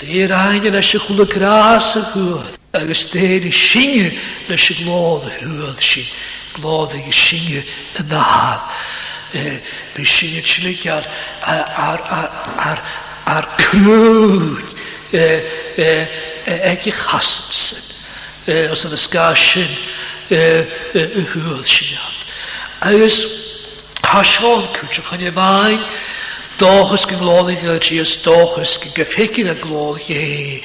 deir 0.00 0.32
yn 0.32 0.78
eisiau 0.80 1.04
chwl 1.04 1.20
y 1.26 1.28
gras 1.28 1.90
y 2.00 2.04
hwyd 2.14 2.56
agos 2.80 3.04
deir 3.12 3.44
i 3.44 3.52
syngu 3.52 4.08
yn 4.08 4.56
eisiau 4.56 4.88
gwodd 4.96 5.28
y 5.28 5.44
hwyd 5.44 5.84
sy'n 5.90 6.10
gwodd 6.56 6.96
y 6.96 7.12
syngu 7.12 7.60
yn 8.00 8.16
had 8.16 8.64
e, 9.36 9.44
Mi 9.92 10.08
syngu 10.08 10.72
y 10.72 10.88
ar, 10.88 11.04
ar 11.44 11.68
ar 11.84 12.04
ar 12.16 12.52
ar 12.64 12.82
ar 13.36 13.46
crwyd 13.60 14.76
e, 15.12 15.24
e, 15.76 15.94
ag 16.48 16.86
i 16.88 16.92
sy'n, 16.92 17.82
os 18.74 18.82
yna 18.86 18.98
ysgasyn 18.98 19.70
e, 20.34 20.38
e, 20.98 21.02
y 21.20 21.24
hwyl 21.34 21.60
sy'n 21.68 21.92
iawn. 21.92 22.16
Agus 22.90 23.18
hasion 24.10 24.64
cwtioch 24.74 25.12
yn 25.14 25.24
ei 25.28 25.34
fain, 25.34 25.80
doch 26.58 26.94
gyn 27.08 27.20
gloddi 27.22 27.54
gael 27.62 27.78
tias, 27.82 28.16
doch 28.24 28.56
gyn 28.58 28.96
gyffegin 28.96 29.52
a 29.54 29.54
gloddi 29.62 30.18
ei, 30.18 30.58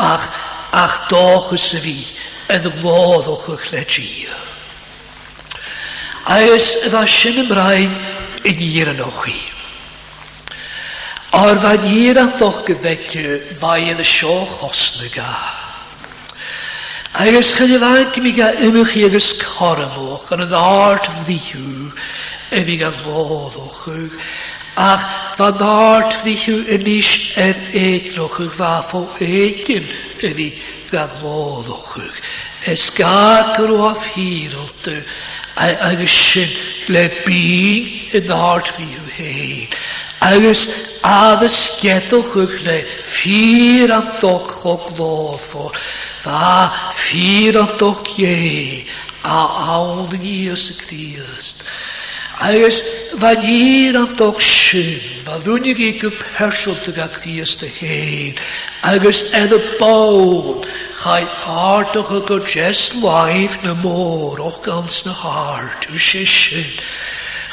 ach, 0.00 0.24
ach 0.72 1.52
ys 1.52 1.68
y 1.76 1.82
fi, 1.84 1.96
yn 2.56 2.70
glodd 2.80 3.28
o'ch 3.34 3.50
o'ch 3.52 3.68
le 3.74 3.84
tia. 3.84 4.38
Agus 6.36 6.72
ydda 6.86 7.04
sy'n 7.10 7.42
ymraen 7.44 7.92
yn 8.48 8.66
i'r 8.72 8.96
yn 8.96 9.04
o'ch 9.04 9.26
i. 9.32 9.36
Ar 11.32 11.56
de 11.82 11.88
hir 11.88 12.14
doch 12.38 12.58
gyfecu 12.66 13.24
fai 13.60 13.86
yn 13.94 14.00
y 14.00 14.04
sioch 14.04 14.58
osnyga. 14.68 15.24
Agus 17.22 17.54
chyd 17.56 17.72
i 17.72 17.78
fain 17.80 18.10
cymig 18.12 18.40
a 18.44 18.50
ymwch 18.66 18.92
i 19.00 19.06
agos 19.06 19.28
corymwch 19.40 20.26
yn 20.36 20.42
y 20.44 20.48
ddart 20.50 21.08
ddiw 21.22 21.86
y 22.52 22.60
fi 22.68 22.76
gael 22.82 22.98
foddwch 23.00 24.28
Ach, 24.76 25.04
fan 25.36 25.56
hart 25.60 26.14
ddiw 26.22 26.58
yn 26.76 26.84
is 26.98 27.08
ef 27.40 27.58
eglwch 27.80 28.36
yw 28.44 28.50
fath 28.56 28.92
o 29.00 29.02
egin 29.24 29.84
y 30.24 30.30
fi 30.36 30.46
gadwoddwch 30.92 31.90
yw. 31.96 32.12
Es 32.76 32.90
gad 32.96 33.54
gyrwaf 33.58 34.04
hirolt 34.14 34.88
yw, 34.92 35.00
agos 35.88 36.14
sy'n 36.28 36.54
le 36.94 37.06
in 37.32 38.28
de 38.30 38.36
hart 38.40 38.72
ddiw 38.76 39.08
agus 40.22 40.60
aðeins 41.02 41.56
getur 41.82 42.22
hugli 42.30 42.76
fyrir 43.02 43.90
dok 44.22 44.50
og 44.70 44.82
glóð 44.94 45.46
fór 45.50 45.78
það 46.22 46.76
fyrir 46.98 47.70
dok 47.80 48.12
ég 48.22 48.92
að 49.26 49.56
áður 49.66 50.20
Jésu 50.26 50.76
Krist 50.78 51.64
agus 52.46 52.78
var 53.22 53.42
ég 53.42 53.98
dok 54.20 54.38
sjum 54.38 55.26
persoon 55.26 55.64
te 55.64 55.74
ekki 55.82 56.10
persóttu 56.36 56.94
að 56.94 57.16
Kristi 57.18 57.70
heil 57.80 58.40
agus 58.94 59.24
eða 59.40 59.58
bón 59.82 60.62
Chai 61.02 61.24
artach 61.50 62.12
a 62.14 62.20
go 62.30 62.36
jes 62.54 62.92
live 63.02 63.56
na 63.64 63.72
mór 63.74 64.38
och 64.38 64.60
gans 64.62 65.00
na 65.04 65.10
hart, 65.10 65.88
sé 65.98 66.22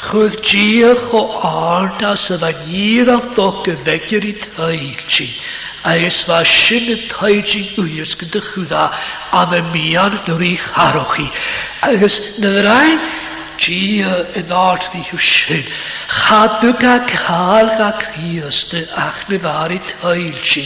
Chwydd 0.00 0.36
diach 0.48 1.10
o 1.14 1.18
arna 1.46 2.14
sydd 2.18 2.42
a 2.46 2.48
nir 2.62 3.10
a 3.14 3.18
ddog 3.34 3.66
y 3.68 3.74
fegir 3.84 4.24
i 4.24 4.32
tail 4.44 4.94
ti. 5.12 5.26
Agus 5.90 6.22
fa 6.28 6.38
sin 6.50 6.88
y 6.94 6.96
tail 7.10 7.42
ti 7.46 7.60
wyrs 7.76 8.14
gyda 8.22 8.40
chwydda 8.46 8.86
am 9.42 9.52
y 9.58 9.60
mian 9.74 10.16
nŵr 10.24 10.46
i 10.48 10.54
charoch 10.64 11.12
chi. 11.18 11.26
Agus 11.90 12.16
na 12.40 12.54
ddrain, 12.56 13.04
díl 13.60 14.12
i 14.36 14.42
náirtaí 14.48 15.00
hiú 15.04 15.18
sin. 15.20 15.64
Chadú 16.08 16.70
ga 16.80 16.98
cáil 17.04 17.68
ga 17.76 17.90
dy 18.16 18.40
ach 18.96 19.18
na 19.28 19.68
chi. 20.42 20.64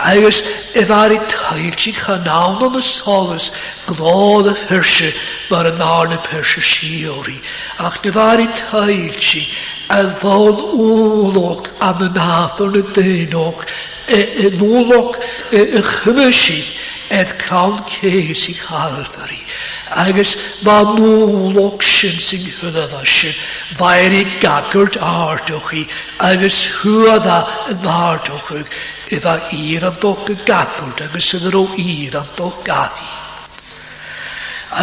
Agos 0.00 0.72
e 0.74 0.80
y 0.80 0.84
fari 0.84 1.18
bhharí 1.18 1.70
chi 1.76 1.92
cha 1.92 2.16
nána 2.24 2.72
na 2.72 2.80
solas 2.80 3.52
glóda 3.86 4.54
hirse 4.70 5.12
mar 5.50 5.66
an 5.66 5.76
nána 5.76 6.16
pirse 6.26 6.60
siori. 6.62 7.36
Ach 7.78 8.00
na 8.04 8.10
bhharí 8.10 8.48
chi 9.16 9.42
a 9.90 10.00
bhil 10.04 11.60
am 11.80 12.00
y 12.00 12.08
nath 12.14 12.60
o'n 12.60 12.80
y 12.80 12.84
dynog 12.96 13.66
e 14.08 14.20
núlóch 14.56 15.20
e, 15.52 15.58
e, 15.58 15.78
i 15.78 15.82
chymysí 15.86 16.62
ed 17.10 17.36
cawn 17.38 17.84
cés 17.84 18.48
i 18.48 18.54
chalfari 18.56 19.49
agus 19.90 20.36
bá 20.62 20.84
nóach 20.96 21.82
sy'n 21.82 22.18
sin 22.22 22.44
thuada 22.58 22.84
sy'n 23.12 23.38
fair 23.78 24.14
i 24.14 24.20
gagurt 24.42 24.98
átochaí 25.02 25.82
agus 26.28 26.60
thuada 26.76 27.40
an 27.72 27.88
átochuig 27.98 28.70
i 29.10 29.18
efa 29.18 29.34
i'r 29.56 29.88
an 29.90 29.98
dó 30.04 30.12
go 30.26 30.36
gagurt 30.50 31.02
agus 31.08 31.32
sin 31.32 31.56
ó 31.62 31.64
ír 31.74 32.14
an 32.22 32.30
dó 32.38 32.52
gaddi 32.64 33.08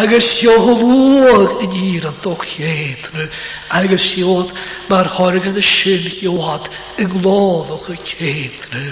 agus 0.04 0.32
joolog 0.44 1.64
in 1.64 1.72
hier 1.80 2.08
an 2.12 2.18
toch 2.22 2.44
héetru, 2.58 3.30
agus 3.80 4.10
jood 4.20 4.52
maar 4.92 5.08
horgen 5.16 5.54
de 5.56 5.62
sin 5.64 6.04
joad 6.20 6.68
in 6.98 7.08
glódoge 7.16 7.96
héetru. 8.20 8.84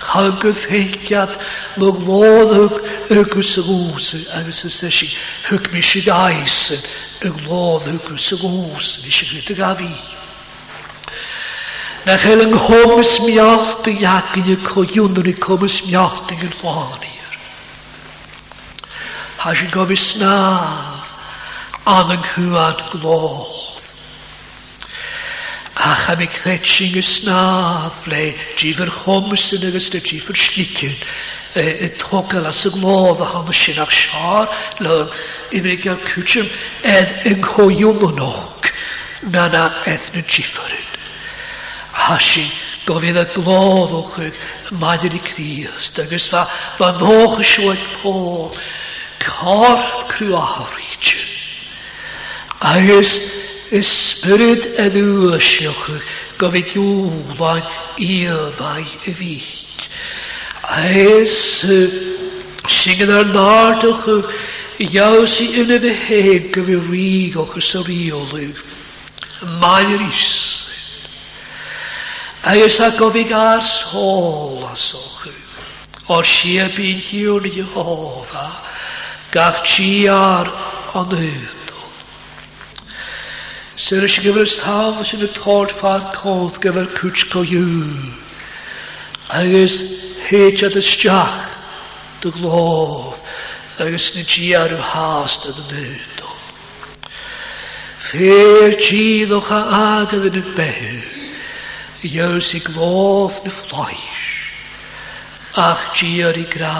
Chag 0.00 0.44
y 0.44 0.52
ffeilgiad, 0.52 1.32
mae 1.80 1.92
gloddwg 1.96 2.74
agos 3.16 3.54
y 3.56 3.62
gwsyn, 3.64 4.22
agos 4.36 4.58
y 4.68 4.72
sesi, 4.74 5.08
hyg 5.48 5.70
mi 5.72 5.80
sy'n 5.84 6.10
aisyn, 6.12 6.82
y 7.26 7.30
gloddwg 7.38 7.94
agos 8.12 8.28
y 8.34 8.36
gwsyn, 8.42 9.06
mi 9.06 9.14
sy'n 9.16 9.30
gyda 9.32 9.56
gafi. 9.62 9.88
Na 12.06 12.18
chael 12.22 12.44
yng 12.44 12.52
nghomys 12.54 13.14
miallt 13.24 13.88
y 13.90 13.96
iag 14.04 14.36
yn 14.42 14.52
y 14.52 14.56
coiwn 14.66 15.16
yn 15.22 15.30
y 15.32 15.34
comys 15.42 15.80
miallt 15.88 16.34
yn 16.36 16.44
y 16.44 16.50
llanir. 16.62 17.38
Has 19.42 19.64
yn 19.64 19.72
gofys 19.74 20.10
naf, 20.20 21.16
an 21.88 22.12
yng 22.18 22.28
nghywad 22.34 22.84
glodd. 22.94 23.65
Ach 25.92 26.08
am 26.10 26.20
ik 26.26 26.30
thetsing 26.34 26.96
ys 26.98 27.10
nafle, 27.22 28.18
di 28.58 28.72
fyr 28.74 28.88
chomsyn 28.90 29.62
ygys 29.68 29.86
dy 29.94 30.00
di 30.02 30.16
fyr 30.18 30.38
slicyn. 30.40 30.96
E, 31.54 31.62
y 31.86 31.88
togel 32.00 32.48
as 32.50 32.64
y 32.66 32.72
glodd 32.74 33.20
a 33.22 33.28
ham 33.36 33.52
sy'n 33.54 33.78
ag 33.84 33.92
siar, 33.94 34.50
lwm, 34.82 35.12
i 35.54 35.60
fyr 35.62 35.76
gael 35.84 36.00
cwtsym 36.08 36.48
edd 36.90 37.12
yng 37.30 37.38
nghoiwm 37.44 38.02
yn 38.08 38.18
och, 38.26 38.66
na 39.30 39.46
na 39.54 39.62
edd 39.92 40.10
yn 40.16 40.26
na 40.26 40.66
yn 40.80 40.98
A 42.10 42.18
sy'n 42.20 42.50
gofydd 42.90 43.22
y 43.22 43.26
glodd 43.36 43.94
o'ch 44.00 44.18
yg, 44.26 44.42
dyn 45.06 45.18
i 45.20 45.24
Crist, 45.30 46.02
agos 46.02 46.26
fa, 46.34 46.42
fa 46.80 46.90
noch 46.98 47.38
ysioed 47.46 47.78
Paul, 48.02 48.50
corp 49.22 50.08
crw 50.10 50.34
a 50.34 50.44
horridyn. 50.50 51.34
Agos, 52.74 53.35
Spyrd 53.66 53.82
spirit 53.82 54.66
ddwysioch, 54.94 55.86
gofyd 56.38 56.68
gwylan 56.70 57.58
iofau 58.06 58.84
y 59.10 59.14
fyd. 59.18 59.86
A 60.70 60.84
es 61.00 61.34
sy'n 62.70 63.02
de 63.10 63.24
nardoch, 63.32 64.06
jaws 64.78 65.34
i 65.42 65.48
yn 65.64 65.72
y 65.74 65.80
fy 65.82 66.22
gofyd 66.54 66.86
rîgoch 66.92 67.56
y 67.58 67.64
soriolwg. 67.72 68.62
Mae'n 69.58 69.96
yr 69.96 70.06
isyn. 70.06 71.10
A 72.46 72.54
es 72.62 72.78
a 72.86 72.92
gofyd 73.00 73.34
ar 73.34 73.66
sol 73.66 74.62
asoch, 74.70 75.24
o'r 76.14 76.22
siabin 76.36 77.02
hiwn 77.02 77.50
i 77.50 77.66
hofa, 77.74 78.46
gach 79.34 79.64
chi 79.66 79.90
ar 80.14 80.54
onwyr. 81.02 81.55
Syr 83.76 84.06
ys 84.08 84.14
gyfer 84.24 84.40
ystaf 84.48 85.02
sy'n 85.04 85.26
y 85.26 85.26
tord 85.36 85.72
ffad 85.76 86.06
codd 86.16 86.54
gyfer 86.64 86.86
cwch 86.96 87.26
go 87.28 87.42
yw. 87.44 87.84
ys 89.36 89.74
heid 90.30 90.62
ad 90.68 90.78
ysdiach 90.80 91.42
dy 92.22 92.32
glodd 92.38 93.20
ys 93.84 94.06
ni 94.16 94.24
gi 94.32 94.46
ar 94.56 94.72
yw 94.72 94.80
hast 94.80 95.44
ad 95.50 95.58
y 95.60 95.64
nidol. 95.74 97.10
Fer 98.06 98.78
ti 98.80 99.02
ddwch 99.28 99.52
a 99.52 99.60
agad 99.82 100.24
yn 100.30 100.40
y 100.40 100.44
bew. 100.56 100.88
Iawn 102.08 102.40
sy'n 102.48 102.64
glodd 102.70 103.42
na 103.44 103.52
ffloes. 103.58 104.24
Ach 105.68 105.84
gi 105.92 106.14
ar 106.24 106.40
i 106.40 106.46
gra. 106.56 106.78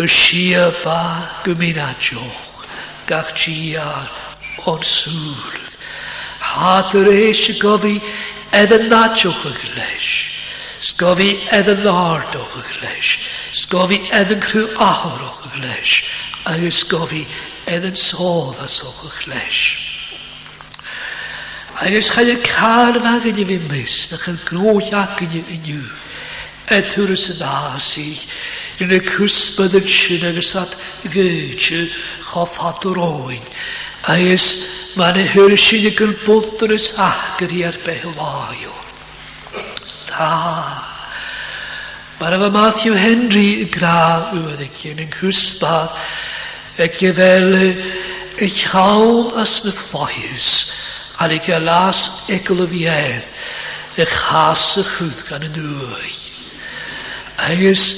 Gysia 0.00 0.64
ba 0.80 0.98
gymin 1.44 1.82
joch. 2.00 2.56
Gach 3.04 3.34
gi 3.36 3.76
ar 3.84 4.08
o'n 4.64 4.80
sŵl. 4.80 5.60
Hátar 6.54 7.06
éis 7.10 7.40
gofi 7.58 7.58
gohí 7.62 8.00
ead 8.58 8.70
an 8.76 8.84
náteocha 8.90 9.50
go 9.54 9.70
leis. 9.76 10.10
Sgohí 10.88 11.30
ead 11.50 11.68
an 11.72 11.80
nádocha 11.86 12.62
go 12.62 12.74
leis. 12.84 13.08
Sgohí 13.62 13.98
ead 14.18 14.30
an 14.30 14.40
crú 14.46 14.62
áthrocha 14.86 15.50
go 15.50 15.58
leis. 15.64 15.94
agus 16.52 16.78
sgohí 16.84 17.24
ead 17.66 17.84
an 17.90 17.98
sóla 18.04 18.68
socha 18.76 19.10
go 19.10 19.32
leis. 19.32 19.64
Agus 21.88 22.12
chaid 22.14 22.30
a 22.38 22.42
cárh 22.46 23.02
agan 23.16 23.38
i 23.38 23.44
bhí 23.50 23.58
mis 23.72 23.96
na 24.12 24.18
chun 24.22 24.38
gróth 24.46 24.94
agan 25.02 25.34
i 25.34 25.42
inniu. 25.58 25.82
Etwyr 26.70 27.10
sy'n 27.20 27.42
asi, 27.44 28.06
yn 28.80 28.94
y 28.96 29.00
cwsbydd 29.04 29.74
yn 29.82 29.90
sy'n 29.92 30.22
agos 30.30 30.54
at 30.62 30.78
gwytio 31.10 31.82
choff 32.30 32.62
at 32.70 32.86
yr 32.88 33.02
Agus 34.04 34.46
mae'n 34.98 35.16
hyr 35.32 35.54
sydd 35.56 35.86
y 35.88 35.90
gyrbwdr 35.96 36.74
ys 36.76 36.90
i 37.00 37.60
ar 37.64 37.76
behelaio. 37.86 38.72
Da. 40.10 40.32
Mae'n 42.18 42.34
efo 42.36 42.50
Matthew 42.52 42.98
Henry 43.00 43.46
y 43.62 43.68
graf 43.72 44.34
yw 44.36 44.42
yw'r 44.44 44.64
egin 44.66 45.00
yng 45.06 45.14
Nghysbad 45.14 45.94
y 46.84 46.90
gyfel 46.98 47.56
y 48.44 48.50
chawl 48.52 49.32
ys 49.40 49.54
na 49.64 49.72
ffloes 49.72 50.50
gan 51.16 51.32
i 51.32 51.40
galas 51.46 52.02
eglyfiedd 52.36 53.30
y 54.04 54.08
chas 54.10 54.66
y 54.82 54.84
chwth 54.90 55.24
gan 55.30 55.48
y 55.48 55.52
nwy. 55.56 56.12
Agus 57.48 57.88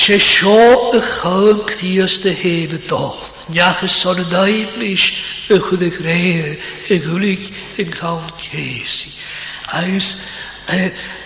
sy'n 0.00 0.24
sio 0.30 0.58
y 0.96 1.04
chawl 1.12 1.60
cdias 1.74 2.22
dy 2.24 2.32
hen 2.40 2.78
y 2.80 2.82
dodd. 2.88 3.31
Njach 3.48 3.82
is 3.82 3.90
sor 3.92 4.14
daiflish, 4.14 5.48
uchud 5.50 5.80
ik 5.82 5.98
rehe, 6.00 6.56
ik 6.88 7.02
hulik, 7.02 7.48
ik 7.76 7.94
gaud 7.94 8.32
kesi. 8.38 9.10
Eis, 9.72 10.16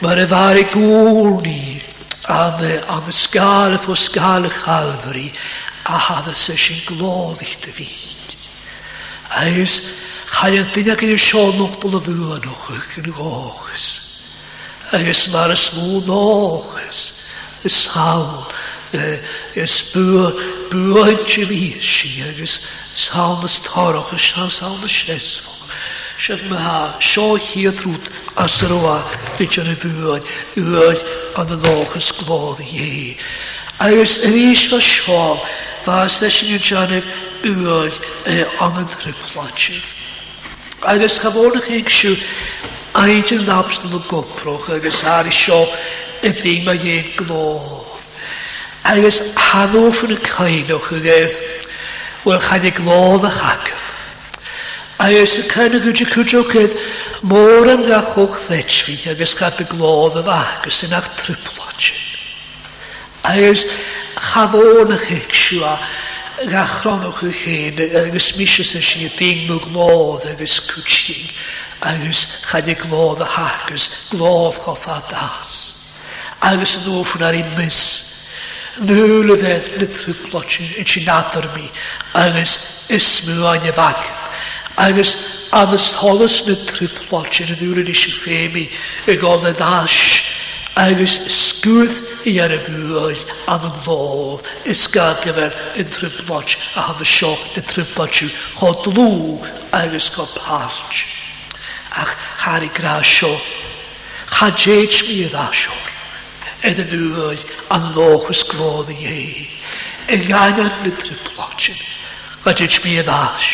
maar 0.00 0.18
er 0.18 0.28
waren 0.28 0.58
ik 0.58 0.76
oorni, 0.76 1.82
aan 2.22 2.58
de, 2.60 2.82
aan 2.86 3.02
de 3.04 3.12
skale 3.12 3.78
voor 3.78 3.96
skale 3.96 4.50
galveri, 4.50 5.32
ahad 5.82 6.26
is 6.26 6.48
is 6.48 6.68
een 6.68 6.80
glodig 6.96 7.56
te 7.56 7.70
wiet. 7.76 8.36
Eis, 9.30 9.82
ga 10.26 10.46
je 10.46 10.58
het 10.58 10.72
binnen 10.72 10.98
in 11.00 11.08
de 11.08 11.18
schoon 11.18 11.56
nog 11.56 11.78
te 11.78 11.88
nog, 13.04 13.70
Eis, 14.90 15.26
maar 15.28 15.50
is, 15.50 15.70
gus 19.54 19.76
bua 19.96 20.26
buaim 20.72 21.20
si 21.32 21.44
bhí 21.50 21.66
si 21.90 22.08
agus 22.28 22.54
sálas 23.04 23.58
táach 23.66 24.12
a 24.16 24.50
sawn 24.58 24.84
ys 24.88 24.96
séfo. 25.08 25.52
Se 26.24 26.36
mae 26.48 26.58
ha 26.64 26.96
seo 27.00 27.36
hiad 27.48 27.80
rút 27.86 28.08
as 28.36 28.60
roá 28.70 28.96
riar 29.38 29.68
a 29.72 29.76
fwyd, 29.82 30.30
yw'r 30.60 31.02
an 31.42 31.52
an 31.52 31.68
ys 32.00 32.10
gláda 32.22 32.62
i 32.64 32.70
hi. 32.72 33.16
a 33.84 33.90
rééis 33.92 34.66
fa 34.70 34.80
seáil 34.80 35.40
bhs 35.84 36.20
lei 36.22 36.30
sin 36.30 36.58
Johnnneh 36.70 37.04
yw'r 37.44 38.00
an 38.64 38.80
an 38.80 38.88
ripplatif. 39.04 39.92
A 40.88 40.96
ys 40.96 41.18
éag 41.20 41.60
ych 41.60 41.72
eich 41.76 43.34
labstal 43.44 43.98
a 44.00 44.00
goproch 44.08 44.70
agus 44.72 45.04
á 45.04 45.20
seo 45.30 45.60
i 46.24 46.32
d 46.32 46.62
mae 46.64 46.78
héad 46.80 47.12
glód 47.20 47.84
agus 48.86 49.18
hadófan 49.50 50.12
yn 50.14 50.20
o'ch 50.70 50.90
y 50.92 50.98
gedd 51.02 51.34
wel 52.26 52.38
chan 52.44 52.66
i 52.68 52.70
glodd 52.76 53.24
y 53.26 53.30
chac. 53.34 53.70
Agus 55.02 55.34
y 55.40 55.42
cael 55.50 55.74
y 55.76 55.80
gwyd 55.82 56.02
i 56.04 56.06
cwdro 56.12 56.42
gedd 56.52 56.76
môr 57.26 57.66
yn 57.72 57.82
gachwch 57.88 58.38
fi, 58.78 58.94
agus 59.10 59.34
gael 59.40 59.58
y 59.64 59.66
glodd 59.72 60.20
a 60.22 60.22
fac 60.28 60.68
ys 60.70 60.80
yn 60.86 60.94
ag 60.98 61.08
triplodgen. 61.18 62.06
Agus 63.26 63.64
chafon 64.28 64.94
y 64.94 65.00
chyg 65.02 65.34
siwa 65.40 65.74
gachronwch 66.54 67.24
y 67.26 67.34
chyn 67.42 67.82
agus 68.04 68.32
misys 68.38 68.74
y 68.78 68.84
si 68.86 69.10
ddyn 69.18 69.46
nhw 69.48 69.58
glodd 69.66 70.28
agus 70.30 70.60
cwtsi 70.70 71.18
agus 71.90 72.22
chan 72.46 72.70
i 72.70 72.78
glodd 72.86 73.26
y 73.26 73.32
hac 73.34 73.64
agus 73.66 73.90
glodd 74.14 74.62
choffa 74.62 75.02
das. 75.10 75.56
Agus 76.46 76.78
yn 76.84 76.92
ofn 77.00 77.26
ar 77.26 77.42
ei 77.42 77.48
mis. 77.58 78.05
Nŵl 78.76 79.30
yfe 79.32 79.54
lythyr 79.80 80.16
blotyn 80.28 80.66
yn 80.76 80.84
sy'n 80.92 81.06
adr 81.08 81.46
mi, 81.54 81.64
agos 82.20 82.56
ysmw 82.92 83.46
a'n 83.48 83.62
efag. 83.70 84.02
Agos 84.84 85.14
anas 85.56 85.86
holas 86.02 86.42
lythyr 86.44 86.92
blotyn 87.06 87.54
yn 87.54 87.62
nŵl 87.62 87.80
yn 87.86 87.92
eisiau 87.94 88.50
mi, 88.52 88.66
y 89.08 89.14
gol 89.22 89.48
y 89.48 89.54
ddash. 89.56 89.96
Agos 90.76 91.14
sgwrth 91.32 92.26
i 92.28 92.34
ar 92.44 92.52
y 92.52 92.60
fwyd 92.68 93.24
an 93.48 93.64
y 93.64 93.72
ddôl, 93.78 94.44
ysgad 94.74 95.24
gyfer 95.24 95.56
yn 95.80 95.88
tryblot 95.96 96.58
a 96.76 96.84
hann 96.90 97.00
y 97.00 97.08
sio 97.14 97.32
yn 97.56 97.64
tryblot 97.72 98.20
yw 98.28 98.32
chodlw 98.58 99.08
agos 99.80 100.10
go 100.18 100.28
parch. 100.36 101.06
Ach, 101.96 102.12
har 102.44 102.60
i 102.60 102.68
gra 102.76 102.98
sio, 103.08 103.32
chadjeit 104.36 105.00
mi 105.08 105.22
y 105.24 105.32
ddashor. 105.32 105.94
Edda 106.64 106.82
nhw 106.88 107.06
rwyd 107.12 107.42
an 107.74 107.82
loch 107.96 108.30
ys 108.32 108.40
glodd 108.48 108.88
i 108.94 108.96
hei. 109.02 109.46
Yn 110.16 110.22
gan 110.28 110.60
ar 110.62 110.70
lydr 110.84 111.10
y 111.12 111.16
plotsin, 111.34 111.80
gyd 112.46 112.62
yn 112.64 112.70
smi 112.72 112.94
ddall. 113.04 113.48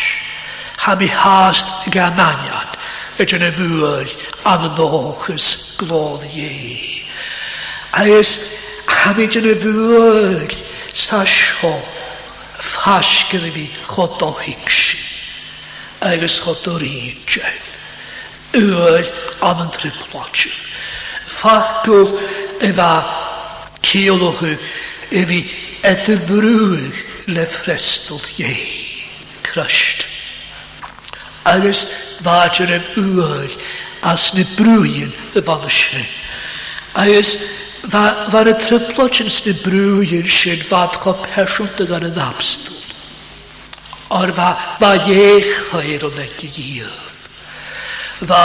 Ha 0.85 0.93
mi 0.99 1.07
hast 1.11 1.67
gan 1.91 2.19
anian, 2.21 2.77
edda 3.19 3.39
nhw 3.41 3.49
y 3.49 3.55
fwyd 3.59 4.37
an 4.53 4.69
loch 4.77 5.25
ys 5.33 5.47
glodd 5.81 6.23
i 6.29 6.31
hei. 6.37 7.01
A 7.99 8.05
ys, 8.21 8.31
ha 8.89 9.11
mi 9.17 9.27
yn 9.27 9.49
nhw 9.49 9.55
fwyd 9.65 10.55
sa 10.95 11.23
sio, 11.27 11.73
ffas 12.63 13.25
gyda 13.31 13.51
fi 13.57 13.67
chod 13.91 14.23
o 14.29 14.31
hicsi. 14.39 15.01
A 16.07 16.15
ys 16.23 16.39
chod 16.43 16.63
o'r 16.71 16.87
un 16.87 17.11
jedd. 17.35 17.69
Yw'r 18.55 19.11
an 19.49 19.59
yn 19.65 19.71
triplotsin. 19.75 20.55
Ffacwl, 21.33 22.11
efo 22.69 22.91
ceolwch 23.87 24.43
efi 25.21 25.39
edfrwg 25.93 26.93
le 27.35 27.45
ffrestol 27.53 28.23
ie, 28.39 28.53
crysht. 29.47 29.99
Agus 31.53 31.81
fadr 32.23 32.71
ef 32.79 32.87
uag 32.99 33.51
as 34.13 34.29
ni 34.37 34.45
brwy'n 34.55 35.11
y 35.37 35.43
fan 35.43 35.65
sy'n. 35.71 36.07
Agus 37.03 37.33
far 37.91 38.47
y 38.47 38.55
tryblod 38.63 39.17
sy'n 39.19 39.31
ni 39.49 39.55
brwy'n 39.65 40.27
sy'n 40.37 40.63
fad 40.67 40.95
cho 41.03 41.15
pesiwn 41.27 41.71
dy 41.81 41.89
gan 41.91 42.07
y 42.07 42.13
napstol. 42.15 42.79
Or 44.13 44.31
fa, 44.39 44.51
fa 44.79 44.93
iech 45.09 45.51
chair 45.71 46.03
o'n 46.07 46.21
egi 46.27 46.51
gyf. 46.57 47.23
Fa 48.29 48.43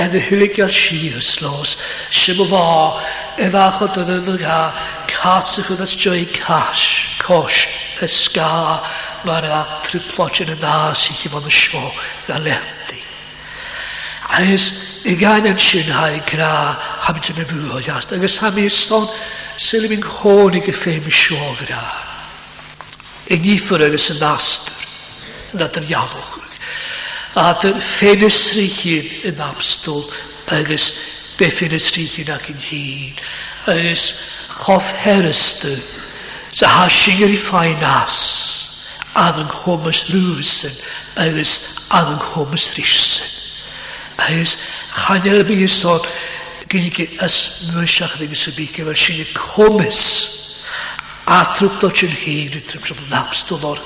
edrych 0.00 0.28
hwylig 0.32 0.62
ar 0.64 0.72
sias 0.72 1.42
los. 1.42 1.76
Sy'n 2.10 2.40
o 2.40 2.46
fa. 2.48 3.76
chod 3.76 3.98
oedd 4.00 4.16
yn 4.16 4.24
fy 4.32 4.38
ga. 4.40 4.72
Cats 5.20 5.58
o'ch 5.60 5.70
oedd 5.76 5.80
at 5.84 5.96
joi 6.04 6.24
cash. 6.24 7.10
Cosh. 7.20 7.68
Ysgar 8.00 8.80
mae'r 9.26 9.46
triplot 9.86 10.42
yn 10.44 10.52
ynas 10.54 11.00
i 11.10 11.16
chi 11.18 11.30
fan 11.32 11.46
y 11.48 11.52
sio 11.52 11.80
gael 12.28 12.46
efdi. 12.52 12.98
A 14.36 14.42
ys, 14.46 14.66
i 15.10 15.14
gael 15.18 15.48
yn 15.48 15.58
sy'n 15.62 15.90
hain 15.96 16.20
gra 16.28 16.50
hamid 17.06 17.30
yn 17.34 17.40
y 17.42 17.46
fwyol 17.48 17.88
ast. 17.96 18.12
Agos 18.14 18.36
ham 18.44 18.58
i 18.60 18.66
yston, 18.68 19.06
sy'n 19.58 19.88
mynd 19.90 20.06
hôn 20.20 20.58
i 20.58 20.62
gyffeim 20.66 21.06
y 21.10 21.14
sio 21.14 21.40
gra. 21.64 21.82
Yn 23.34 23.42
nifer 23.44 23.86
agos 23.88 24.10
yn 24.14 24.22
astr, 24.28 24.78
yn 25.56 25.66
adr 25.66 25.88
iafwch. 25.90 26.58
A 27.38 27.50
dy'r 27.60 27.78
ffenestri 27.84 28.66
hyn 28.78 29.10
yn 29.32 29.42
amstol, 29.48 30.04
agos 30.56 30.90
befenestri 31.38 32.06
hyn 32.16 32.32
ac 32.36 32.50
yn 32.54 32.62
hyn. 32.70 33.18
Agos 33.74 34.06
chof 34.62 34.92
herystr, 35.02 35.74
sy'n 36.54 36.76
hasing 36.78 37.24
yr 37.26 37.34
i 37.36 37.46
ffain 37.48 37.84
ast 37.96 38.37
aðan 39.18 39.50
hómas 39.50 40.04
rúsin, 40.12 40.74
agus 41.18 41.54
aðan 41.96 42.20
hómas 42.32 42.68
rísin. 42.76 43.36
Agus 44.28 44.56
chanel 44.98 45.42
bí 45.48 45.62
is 45.66 45.74
son, 45.82 46.04
gynnig 46.70 46.98
as 47.24 47.68
mwysach 47.72 48.16
ddim 48.18 48.36
sy'n 48.36 48.56
bygau 48.58 48.88
fel 48.90 48.98
sy'n 48.98 49.32
cwmys 49.38 50.02
a 51.28 51.38
trwb 51.56 51.78
dod 51.80 52.02
yn 52.06 52.12
hyn 52.22 52.58
yn 52.58 52.66
trwb 52.68 52.90
sy'n 52.90 53.12
labstol 53.14 53.64
o'r 53.70 53.80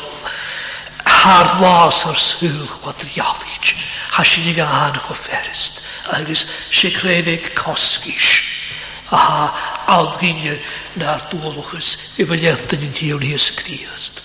harwas 1.20 2.00
ar 2.10 2.18
sŵch 2.26 2.72
o'r 2.88 2.98
rialid 3.04 3.70
ha 4.16 4.26
sy'n 4.26 4.50
ei 4.50 4.56
gan 4.58 4.98
o'r 4.98 5.20
fferist 5.20 5.78
agos 6.18 6.42
sy'n 6.74 6.96
crefeg 6.98 7.46
cosgis 7.60 8.32
a 9.14 9.22
ha 9.28 9.40
algynio 10.00 10.58
na'r 10.98 11.22
dwolwchus 11.36 11.94
i 12.18 12.26
fel 12.32 12.48
efdyn 12.56 12.82
yn 12.88 12.98
diwn 12.98 13.28
i'r 13.30 13.38
y 13.38 13.56
gdiast. 13.62 14.22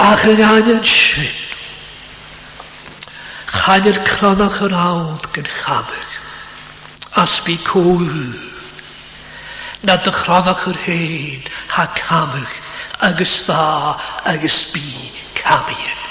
Ach 0.00 0.22
yr 0.30 0.38
angen 0.46 0.80
sy'n. 0.86 1.38
Chain 3.50 3.88
yr 3.90 3.96
cronach 4.06 4.60
yr 4.62 4.74
awd 4.78 5.24
gyn 5.34 5.48
chafeg. 5.50 6.12
As 7.18 7.40
bu 7.44 7.56
cwyl. 7.66 8.20
Na 9.82 9.96
dy 9.98 10.12
chronach 10.14 10.62
yr 10.70 10.78
hen 10.84 11.50
ha 11.74 11.88
camig. 11.98 12.54
Agus 13.08 13.34
dda 13.48 13.96
agus 14.32 14.60
bu 14.70 14.84
camien. 15.40 16.04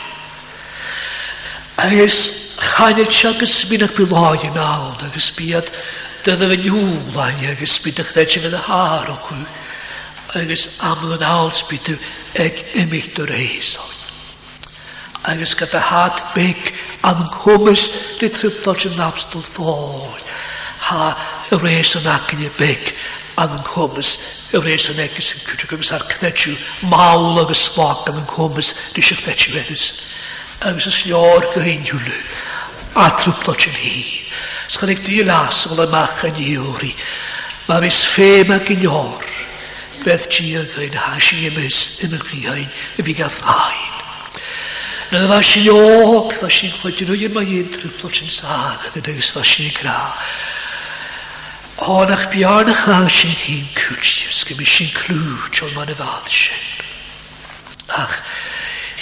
Agus 1.88 2.20
chain 2.60 3.00
yr 3.06 3.08
siagus 3.22 3.56
sy'n 3.64 3.88
ach 3.88 3.96
loi 4.12 4.36
yn 4.52 4.60
awd. 4.68 5.00
Agus 5.08 5.32
bu 5.40 5.54
at 5.64 5.72
dyna 6.28 6.52
fy 6.52 6.60
nhw 6.66 6.84
lai 7.16 7.40
Agus 7.54 7.80
bu 7.86 7.96
dychdech 7.96 8.12
ddech 8.12 8.36
fy 8.36 8.44
fydd 8.50 8.60
y 8.60 8.66
o 8.68 9.18
chwyl 9.30 9.48
agus 10.34 10.68
amlan 10.84 11.22
hálsbytu 11.22 11.96
ag 12.36 12.64
imiltur 12.74 13.30
a 13.30 13.34
hísóin. 13.34 13.96
Agus 15.22 15.54
hat 15.60 15.72
hát 15.72 16.32
am 17.02 17.16
an 17.16 17.30
humus 17.44 17.90
ni 18.20 18.28
triptol 18.28 18.74
sy'n 18.78 18.94
napstol 18.98 19.42
ffôl. 19.42 20.20
Ha 20.80 21.18
y 21.52 21.56
reis 21.62 21.94
yn 21.96 22.08
ac 22.12 22.34
yn 22.36 22.42
y 22.44 22.50
i 22.50 23.42
am 23.42 23.52
an 23.54 23.64
humus 23.74 24.18
y 24.52 24.60
reis 24.60 24.90
yn 24.92 25.00
egis 25.04 25.34
yn 25.38 25.46
cwtio 25.46 25.70
gyfys 25.76 25.94
ar 25.96 26.04
cnetiw 26.12 26.56
mawl 26.92 27.40
agus 27.46 27.62
smog 27.72 28.08
an 28.12 28.20
humus 28.36 28.74
ni 28.96 29.04
sy'n 29.04 29.22
cnetiw 29.24 29.60
edrys. 29.64 29.88
Agus 30.68 30.90
y 30.92 31.08
nior 31.12 31.46
gyhyn 31.56 31.86
a 32.98 33.08
triptol 33.16 33.56
sy'n 33.56 33.80
hi. 33.80 34.04
Sgan 34.68 34.92
ik 34.92 35.06
las 35.24 35.66
o'r 35.70 35.78
ola 35.80 35.90
machan 35.94 36.36
i 36.44 36.58
ywri. 36.58 36.92
Mae 37.68 37.88
fes 37.88 38.02
ffem 38.08 38.40
mis 38.40 38.46
fema 38.48 38.64
gynnyr 38.68 39.26
beth 40.08 40.28
chi 40.32 40.48
ag 40.56 40.72
ein 40.80 40.94
hasi 41.04 41.40
ymys 41.50 41.78
yn 42.06 42.14
y 42.16 42.20
chi 42.24 42.38
hain 42.46 42.70
y 42.70 43.04
fi 43.04 43.14
gath 43.18 43.42
hain. 43.44 43.98
Na 45.12 45.20
dda 45.20 45.40
fasi 45.40 45.66
og, 45.72 46.32
dda 46.32 46.48
yn 46.48 46.72
chwydyn 46.78 47.10
nhw 47.12 47.18
yma 47.28 47.44
i'n 47.44 47.68
trwplot 47.76 48.22
yn 48.24 48.32
sag, 48.32 48.86
a 48.88 48.94
dda 48.96 49.18
ys 49.20 49.34
fasi 49.36 49.66
yn 49.68 49.76
gra. 49.76 49.98
Ond 51.92 52.14
ach 52.16 52.24
bian 52.32 52.72
ych 52.72 52.86
a 52.88 53.02
si'n 53.12 53.36
hi'n 53.42 53.68
cwrt, 53.76 54.14
ysgym 54.32 54.64
i 54.64 54.68
si'n 54.68 54.96
clwt 54.96 55.60
o'n 55.68 55.76
ma'n 55.76 55.92
y 55.92 55.98
fath 56.00 56.32
sy'n. 56.32 56.86
Ach, 58.00 58.16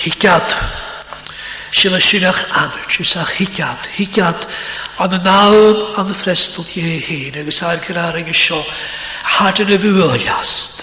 higad, 0.02 0.58
sy'n 1.72 2.00
sy'n 2.04 2.26
ach 2.32 2.41
amert, 2.65 2.98
ys 3.06 3.13
ach 3.22 3.32
higad, 3.38 3.91
higad, 4.02 4.50
Ond 5.04 5.12
y 5.12 5.18
nawm 5.26 5.98
ond 6.00 6.08
y 6.13 6.13
ffrestol 6.15 6.70
ie 6.80 6.94
hyn, 7.04 7.36
ac 7.36 7.41
agos 7.44 7.58
a'r 7.68 7.82
gyrar 7.84 8.15
ag 8.15 8.30
ysio, 8.32 8.62
hadyn 9.36 9.74
y 9.76 9.80
fwy 9.84 9.91
o 10.06 10.08
liast 10.15 10.75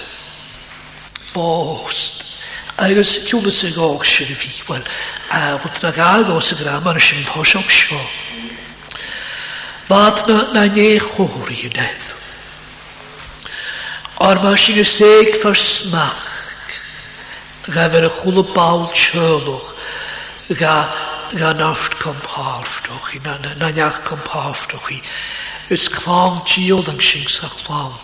bost. 1.32 2.40
Agus 2.78 3.24
tiúlas 3.28 3.62
a 3.64 3.70
gág 3.70 4.02
se 4.02 4.24
a 4.24 4.36
bhíhil 4.40 4.84
a 5.30 5.58
bhut 5.60 5.82
na 5.82 5.90
gágó 5.92 6.40
sa 6.40 6.54
gra 6.56 6.80
mar 6.80 6.96
sin 7.00 7.22
thoseach 7.24 7.70
seo. 7.70 7.98
Fad 9.88 10.22
na 10.28 10.64
né 10.64 10.96
i 10.96 10.98
wneud. 10.98 12.04
Ar 14.20 14.42
mar 14.42 14.58
sin 14.58 14.74
gur 14.76 14.84
sé 14.88 15.32
far 15.42 15.52
smach 15.52 16.24
ga 17.74 17.88
ver 17.88 18.06
a 18.06 18.10
chula 18.10 18.42
báil 18.56 18.88
seúch 18.92 19.68
ga 20.58 20.88
gan 21.36 21.60
oft 21.62 21.92
kompáftoch 22.02 23.14
i 23.14 23.20
na 23.24 23.68
neach 23.72 24.00
kompáftoch 24.08 24.90
i. 24.90 24.98
Ys 25.72 25.88
clám 25.88 26.42
tíod 26.48 26.88
ang 26.88 27.00
sy'n 27.00 27.28
sa 27.28 27.46
clám 27.48 27.94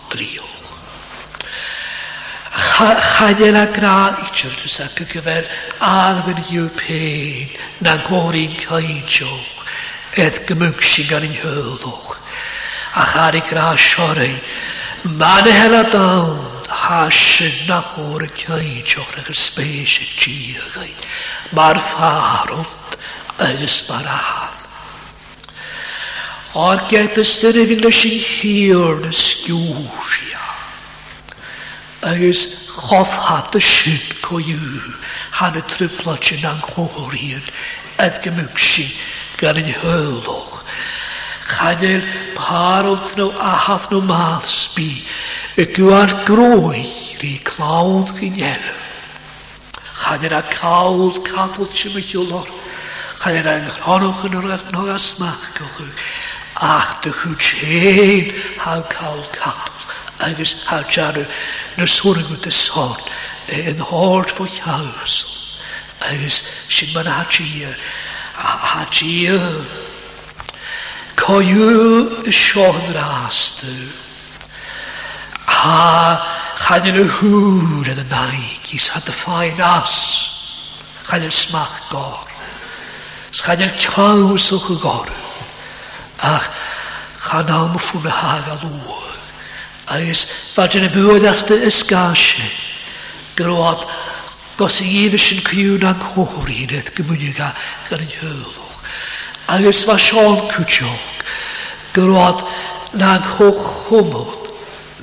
Chadel 2.59 3.55
a 3.55 3.71
gra 3.71 4.15
i 4.15 4.27
chyrtus 4.35 4.79
ac 4.83 5.01
y 5.03 5.05
gyfer 5.11 5.45
arfer 5.83 6.39
yw 6.51 6.65
peil 6.79 7.51
na'n 7.85 8.01
hori'n 8.07 8.55
caidioch 8.59 9.63
edd 10.23 10.39
gymwgsig 10.49 11.07
gan 11.11 11.23
ein 11.27 11.37
hyldoch 11.39 12.11
a 12.99 13.03
char 13.13 13.37
i 13.39 13.43
gra 13.51 13.67
siorau 13.83 15.13
man 15.21 15.47
y 15.47 15.53
hel 15.55 15.75
a 15.79 15.83
dawn 15.93 16.35
ha 16.83 17.01
sy'n 17.19 17.55
na 17.69 17.79
chor 17.93 18.27
y 18.27 18.31
caidioch 18.43 19.13
ag 19.21 19.31
yr 19.31 19.39
spes 19.45 19.95
y 20.05 20.09
tiagau 20.23 20.91
mae'r 21.59 21.79
ffarwnt 21.91 22.99
agos 23.49 23.79
a 24.01 24.19
hadd 24.33 25.47
O'r 26.67 26.83
gebys 26.91 27.37
i 27.53 27.65
fi'n 27.71 27.83
lysyn 27.87 28.19
hir 28.25 29.03
na 29.05 29.11
sgiwsia 29.13 30.48
agus 32.01 32.71
chof 32.71 33.17
hat 33.27 33.55
y 33.59 33.59
sin 33.59 33.99
co 34.23 34.37
yw 34.39 34.81
han 35.35 35.57
y 35.59 35.61
triplo 35.67 36.13
chi'n 36.23 36.45
anghogor 36.47 37.11
hyn 37.19 37.43
edd 37.99 38.21
gymwg 38.23 38.55
sy'n 38.63 38.91
gan 39.41 39.57
yn 39.59 39.67
hyldoch. 39.81 40.61
Chadel 41.49 42.05
parwt 42.37 43.17
nhw 43.19 43.25
a 43.43 43.49
hath 43.65 43.89
nhw 43.91 43.99
math 44.07 44.47
sbi 44.47 44.87
y 45.59 45.65
gwaer 45.75 46.13
groi 46.27 46.85
rhi 47.19 47.33
clawdd 47.49 48.13
gyn 48.21 48.37
gynel. 48.37 48.77
Chadel 49.99 50.37
a 50.37 50.39
cawdd 50.53 51.19
cathodd 51.27 51.75
sy'n 51.75 51.97
mychiolor. 51.97 52.47
Chadel 53.19 53.49
a'n 53.57 53.67
ghronwch 53.75 54.23
yn 54.29 54.39
o'r 54.39 54.53
adnog 54.55 54.93
asmach 54.95 55.49
gochwch 55.59 56.09
Ach, 56.63 56.87
dy 57.05 57.11
chwch 57.15 57.51
hyn 57.61 58.31
haw 58.63 58.79
cawdd 58.93 59.27
cathodd 59.35 59.78
agus 60.19 60.67
hátearú 60.67 61.23
nar 61.79 61.87
súraú 61.87 62.35
de 62.43 62.51
sáin 62.51 63.65
an 63.71 63.79
hort 63.79 64.29
fo 64.29 64.45
chaos 64.45 65.13
agus 66.11 66.35
sin 66.67 66.91
man 66.93 67.07
hátí 67.07 67.63
hátí 68.37 69.29
Coú 71.19 72.23
i 72.25 72.31
seán 72.31 72.79
rástú 72.95 73.67
há 75.47 76.15
chaidir 76.67 76.95
a 76.95 77.05
húr 77.19 77.87
a 77.91 77.95
naig 78.11 78.67
is 78.73 78.87
hat 78.91 79.07
a 79.07 79.11
fáin 79.11 79.59
as 79.59 80.75
chaidir 81.09 81.31
smach 81.31 81.75
gár 81.91 82.25
chaidir 83.31 83.71
ceú 83.75 84.35
sucha 84.37 84.75
gár 84.85 85.09
ach 86.19 86.43
chanám 87.25 87.75
fúna 87.79 88.09
hága 88.11 88.55
lúa 88.63 89.08
agus 89.89 90.21
fadrin 90.53 90.85
y 90.85 90.91
dy 90.93 91.57
ysgasi 91.69 92.45
Gyrwod, 93.39 93.85
gos 94.59 94.81
i 94.83 94.89
eifys 95.01 95.29
yn 95.33 95.39
cwiwn 95.47 95.85
am 95.89 96.01
chwchwr 96.03 96.49
un 96.53 96.71
eith 96.75 96.89
gymwynig 96.97 97.37
a 97.45 97.51
gan 97.87 98.03
yn 98.03 98.11
hyddwch 98.19 98.99
agus 99.55 99.79
fa 99.89 99.95
Sean 100.05 100.37
Cwtioch 100.51 101.25
Gyrwod, 101.97 102.43
na'n 103.01 103.23
chwch 103.31 103.89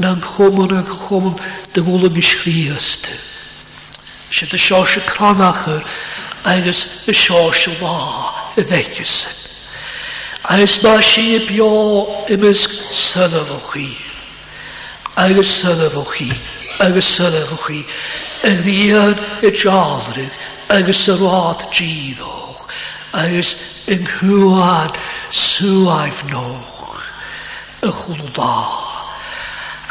na'n 0.05 0.23
chwmwn 0.23 0.71
na'n 0.75 0.91
chwmwn 0.93 1.39
dy 1.75 1.83
gwlwm 1.89 2.21
i 2.23 2.27
sgriast 2.31 3.09
sy'n 4.37 4.53
dy 4.55 4.61
sios 4.69 4.99
y 5.01 5.05
cronachar 5.11 5.83
agus 6.55 6.85
dy 7.09 7.17
sios 7.27 7.67
y 7.73 7.79
fa 7.83 7.97
y 8.61 8.69
ddegysyn 8.71 9.47
agus 10.55 10.79
mae 10.87 11.03
sy'n 11.11 11.33
y 11.41 11.47
bio 11.51 11.73
ymysg 12.37 12.79
sylwch 12.97 13.55
o 13.59 13.63
chi 13.73 13.89
agus 15.17 15.49
sylfochi, 15.49 16.29
agus 16.79 17.09
chi, 17.67 17.85
y 18.45 18.51
ddiad 18.61 19.19
y 19.43 19.51
jaldrig, 19.57 20.31
agus 20.69 21.07
y 21.09 21.13
rodd 21.17 21.63
gyddoch, 21.73 22.67
agus 23.17 23.55
yng 23.95 24.05
nghywad 24.05 24.93
swaif 25.33 26.21
noch, 26.29 27.01
y 27.81 27.91
chwlda. 27.97 28.59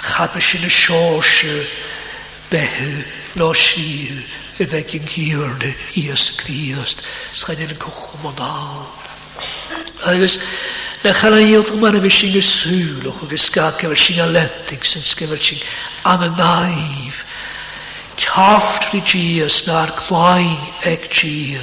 Chadbys 0.05 0.51
yn 0.59 0.67
y 0.69 0.71
siosio, 0.77 1.57
behu 2.53 2.91
no 3.41 3.49
siw, 3.57 4.21
y 4.61 4.69
fegyn 4.69 5.09
gyn 5.09 5.65
i 5.97 6.05
ysgrifst, 6.13 7.01
sgan 7.35 7.65
yn 7.65 7.73
y 7.73 7.81
cychwm 7.81 8.29
o'n 8.29 8.37
dal. 8.37 9.84
Agus 10.03 10.39
le 11.03 11.11
chala 11.13 11.37
dhéalach 11.39 11.71
yma 11.73 11.87
a 11.89 11.99
bhí 12.03 12.11
sin 12.11 12.31
gur 12.31 12.41
súlach 12.41 13.23
agus 13.23 13.47
ga 13.55 13.71
cefir 13.71 13.95
sin 13.97 14.19
a 14.23 14.27
lefting 14.27 14.83
sin 14.83 15.01
cefir 15.03 15.39
sin 15.39 15.59
am 16.05 16.21
y 16.27 16.29
naif. 16.37 17.23
Caft 18.17 18.85
fi 18.85 18.99
Gias 19.01 19.61
na'r 19.67 19.89
clwain 19.95 20.57
ag 20.85 21.07
Gia. 21.09 21.59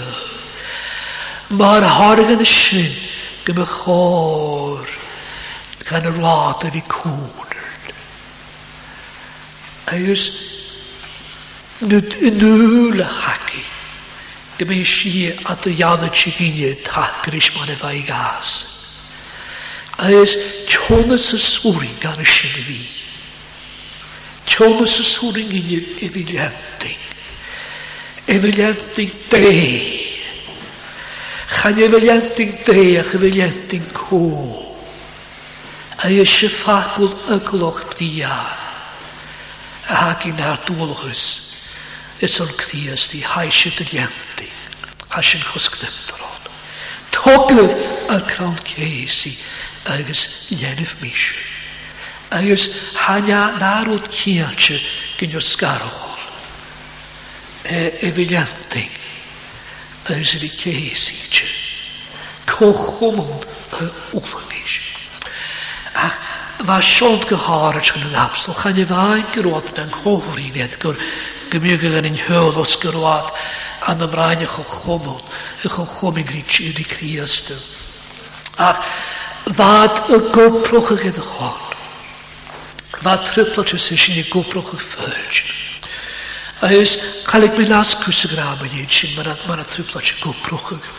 Mae'r 1.53 1.85
hargad 1.85 2.41
y 2.41 2.45
sin 2.45 2.95
gym 3.45 3.61
y 3.61 3.67
gan 5.89 6.09
y 6.11 6.15
rad 6.17 6.65
a 6.69 6.73
fi 6.73 6.83
cwnrd. 6.97 7.93
Agus 9.93 10.27
nŵl 11.83 13.03
y 13.05 13.09
hagid 13.21 13.72
Gymys 14.63 14.87
si 14.87 15.27
a 15.47 15.57
dy 15.59 15.73
iad 15.81 16.05
y 16.07 16.09
tiginio 16.15 16.71
tagris 16.87 17.49
ma'n 17.57 17.71
efa 17.75 17.89
i 17.99 18.03
gas. 18.07 18.51
A 20.03 20.11
ys 20.15 20.35
cionas 20.71 21.25
y 21.35 21.39
sŵrin 21.43 21.97
gan 22.03 22.21
y 22.23 22.27
sy'n 22.29 22.55
i 22.61 22.65
fi. 22.69 22.79
Cionas 24.53 24.95
y 25.03 25.07
sŵrin 25.09 25.51
i 25.59 25.63
ni 25.67 25.81
e 26.07 26.11
fi 26.15 26.23
lefdyn. 26.31 27.03
E 28.33 28.39
fi 28.43 28.53
lefdyn 28.57 29.13
de. 29.35 29.53
Chan 31.59 31.79
e 31.83 31.89
fi 31.93 32.01
lefdyn 32.07 32.55
de 32.71 32.79
a 33.03 33.03
chy 33.11 33.19
fi 33.23 33.33
lefdyn 33.37 33.91
cw. 33.99 34.27
A 36.07 36.13
ys 36.23 36.37
y 36.39 36.51
ffagwl 36.55 37.13
y 37.37 37.41
gloch 37.51 37.83
bdia. 37.97 38.35
A 39.93 40.05
hag 40.07 40.29
i'n 40.31 40.45
ar 40.47 40.63
dwolwchus. 40.69 41.51
Ysol 42.23 42.53
gdi 42.59 42.85
ys 42.93 43.09
di 43.11 43.19
haisio 43.27 43.73
dy 43.75 43.85
liandi. 43.91 44.47
Hasio'n 45.11 45.43
chwsgdym 45.43 45.95
dron. 46.07 46.45
Toglydd 47.17 47.73
y 48.15 48.19
crawn 48.31 48.55
ceisi 48.67 49.33
agos 49.91 50.23
lenif 50.61 50.95
mis. 51.03 51.23
Agos 52.33 52.69
hania 53.03 53.41
narwyd 53.59 54.07
ciancho 54.15 54.79
gyn 55.19 55.35
o'r 55.37 55.45
sgarwchol. 55.49 56.23
E, 57.67 57.83
e 58.07 58.13
fi 58.15 58.29
liandi. 58.31 58.85
Agos 60.15 60.37
fi 60.45 60.53
ceisi 60.63 61.19
ti. 61.27 61.51
Cochwmwn 62.47 63.35
y 63.35 63.45
e, 63.51 63.91
wlwyd 64.23 64.49
mis. 64.55 64.79
Ac 66.07 66.23
fa 66.71 66.79
siold 66.87 67.27
gyharach 67.33 67.97
yn 67.99 68.07
y 68.13 68.15
lapsol, 68.15 68.55
chan 68.63 68.79
i 68.79 68.87
fain 68.87 69.27
gyrwyd 69.35 69.75
yn 69.83 69.91
chwhwyr 69.99 70.45
i 70.47 70.51
gymig 71.53 71.83
yn 71.85 72.09
un 72.09 72.17
hyl 72.17 72.55
os 72.63 72.79
gyrwad 72.81 73.27
an 73.91 74.01
y 74.01 74.09
fraen 74.13 74.41
eich 74.45 74.55
o 74.61 74.65
chwmwn, 74.65 75.19
eich 75.67 75.75
o 75.83 75.85
chwmyn 75.89 76.25
grin 76.29 76.47
ti'r 76.49 76.79
i 76.81 76.87
criastym. 76.89 77.59
Ac 78.65 78.79
ddad 79.51 80.13
y 80.17 80.21
gobrwch 80.33 80.93
ag 80.95 81.05
ydych 81.11 81.29
hon. 81.35 81.61
Ddad 83.03 83.27
triplo 83.29 83.67
ti'r 83.69 83.83
sy'n 83.85 84.23
i 84.23 84.25
gobrwch 84.31 84.73
ag 84.79 84.85
ffyrdd. 84.87 85.43
A 86.63 86.71
hys, 86.73 86.97
cael 87.29 87.49
eich 87.49 87.57
mi 87.59 87.69
las 87.69 87.97
y 88.07 88.31
gram 88.33 88.65
yn 88.69 88.79
un 88.87 88.93
sy'n 89.01 89.17
mae'n 89.21 89.65
triplo 89.75 90.01
ti'r 90.01 90.23
gobrwch 90.25 90.73
ag. 90.79 90.91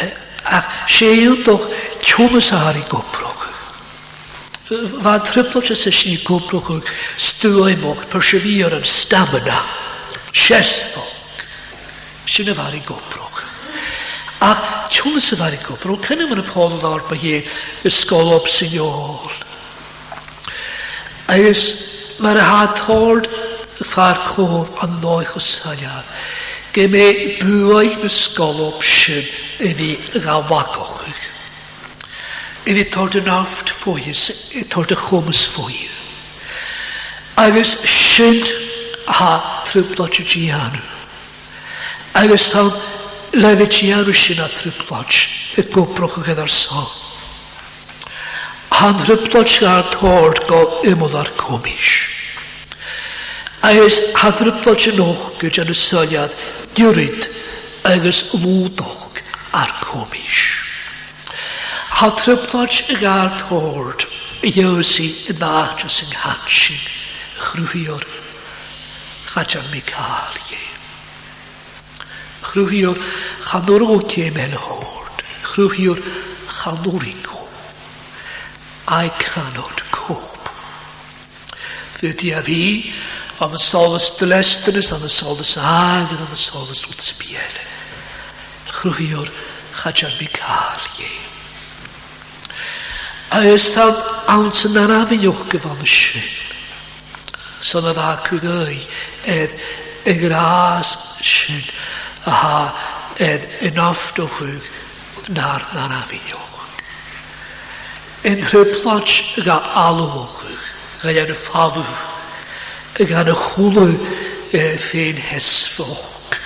E, 0.00 0.08
ac 0.56 0.72
siel 0.88 1.42
doch 1.44 1.68
tiwmys 2.06 2.52
ar 2.64 2.80
i 2.80 2.86
gobrwch. 2.88 3.33
Fa 4.66 5.20
triplet 5.22 5.68
is 5.76 5.84
is 5.84 6.06
i 6.06 6.16
gwbrwch 6.24 6.70
o 6.72 6.78
stwymoch, 7.20 8.06
persevere 8.08 8.78
yn 8.80 8.84
stamina, 8.88 9.58
siesfog. 10.32 11.04
Sy'n 12.24 12.48
y 12.48 12.54
fari 12.56 12.80
gwbrwch. 12.80 13.42
A 14.40 14.54
tiwn 14.88 15.20
sy'n 15.20 15.42
fari 15.42 15.58
gwbrwch, 15.60 16.08
cyn 16.08 16.40
pôl 16.48 16.72
o 16.72 16.78
ddawr 16.80 17.04
mae 17.10 17.20
hi 17.20 17.34
ysgol 17.92 18.32
ob 18.38 18.48
sy'n 18.48 18.72
iol. 18.80 19.36
Agus 21.36 21.66
mae'r 22.24 22.40
hadhord 22.48 23.28
ffa'r 23.84 24.22
cof 24.32 24.72
yn 24.88 24.96
noich 25.04 25.36
o 25.36 25.44
saliad. 25.44 26.08
Gyme 26.72 27.04
bwyd 27.44 28.08
ysgol 28.08 28.64
ob 28.70 28.80
sy'n 28.80 29.28
i 29.68 29.76
fi 29.76 29.92
gawagochig. 30.24 31.33
I 32.66 32.72
fi 32.72 32.74
vi 32.74 32.84
tar 32.88 33.12
en 33.18 33.26
avt 33.28 33.68
fóis, 33.76 34.20
tar 34.72 34.86
en 34.88 34.96
chomas 34.96 35.40
fói. 35.52 35.76
Agus 37.36 37.68
sin 37.84 38.40
ha 39.06 39.34
trúblot 39.68 40.14
gianu. 40.24 40.80
Agus 42.14 42.48
tam 42.52 42.70
lefi 43.34 43.66
gianu 43.68 44.12
sin 44.14 44.40
a 44.40 44.48
trúblot, 44.48 45.12
y 45.60 45.66
gobrwch 45.76 46.16
ag 46.22 46.30
gyda'r 46.32 46.48
sol. 46.56 46.88
Han 48.80 48.96
trúblot 49.04 49.60
gael 49.60 49.84
tord 49.92 50.40
go 50.48 50.62
ymwyd 50.88 51.18
ar 51.20 51.28
comis. 51.36 51.90
Agus 53.60 54.00
han 54.22 54.38
trúblot 54.40 54.88
yn 54.88 55.04
och 55.04 55.32
gyda'n 55.44 55.68
y 55.68 55.76
syliad 55.84 56.32
diwryd 56.74 57.28
agus 57.92 58.30
lwdoch 58.40 59.10
ar 59.52 59.70
comis. 59.84 60.63
Ha 61.98 62.10
triploch 62.10 62.86
y 62.90 62.96
tord 62.98 63.40
hord, 63.50 64.02
Iosi 64.42 65.12
y 65.30 65.34
ddachas 65.38 66.00
yng 66.02 66.10
nghatsig, 66.10 66.80
chrwyr, 67.38 68.02
chadjan 69.30 69.66
mi 69.70 69.78
cael 69.86 70.40
ie. 70.50 70.58
Chrwyr, 72.48 72.98
chanwr 73.46 73.84
o 73.86 74.00
gym 74.10 74.40
el 74.42 74.56
hord, 74.58 75.22
chrwyr, 75.46 76.00
chanwr 76.56 77.04
ingo. 77.12 77.44
I 78.90 79.06
cannot 79.22 79.84
cope. 79.94 80.50
Fydi 82.00 82.32
a 82.34 82.42
fi, 82.42 82.90
am 83.38 83.54
y 83.54 83.60
solus 83.68 84.16
dylestynus, 84.18 84.90
am 84.98 85.04
y 85.06 85.12
solus 85.18 85.54
ag 85.62 86.10
am 86.10 86.26
y 86.34 86.40
solus 86.46 86.82
wrth 86.90 87.06
sbiel. 87.12 87.62
Chrwyr, 88.80 89.30
chadjan 89.80 90.10
mi 90.18 90.26
cael 90.34 90.90
ie. 90.98 91.23
A 93.32 93.40
ystad 93.48 93.96
awns 94.30 94.64
yn 94.68 94.76
ar 94.80 94.92
afyn 95.02 95.24
yw'ch 95.24 95.44
gyfon 95.52 95.80
ysyn. 95.84 96.26
Son 97.64 97.86
a 97.88 97.94
dda 97.96 98.10
cwgoi 98.26 98.76
edd 99.32 99.54
y 100.08 100.14
gras 100.20 100.90
sy'n 101.24 101.64
a 102.28 102.34
ha 102.42 102.58
edd 103.24 103.46
yn 103.70 103.80
oft 103.80 104.20
o 104.20 104.26
chwg 104.36 104.68
na'r 105.32 105.64
na'r 105.72 105.96
afyn 106.02 106.26
yw'ch. 106.30 106.82
Yn 108.32 108.40
rhyblod 108.50 109.14
ga 109.46 109.58
alw 109.84 110.04
o 110.04 110.24
chwg, 110.34 110.62
gael 111.04 111.20
yn 111.24 111.34
y 111.34 111.38
ffalw, 111.38 111.88
gan 113.00 113.28
e, 113.32 113.34
y 113.34 113.40
chwlw 113.40 113.88
ffein 114.80 115.18
hesfoch 115.32 116.38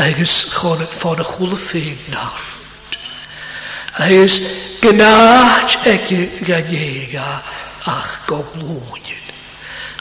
agus 0.00 0.38
chon 0.54 0.80
ffordd 0.94 1.20
y 1.20 1.28
chwil 1.34 1.54
y 1.54 1.60
ffein 1.66 2.02
naft. 2.14 2.96
Agus 4.00 4.38
Gnade 4.80 6.30
regera 6.48 7.42
ach 7.86 8.26
gorlonien. 8.26 9.24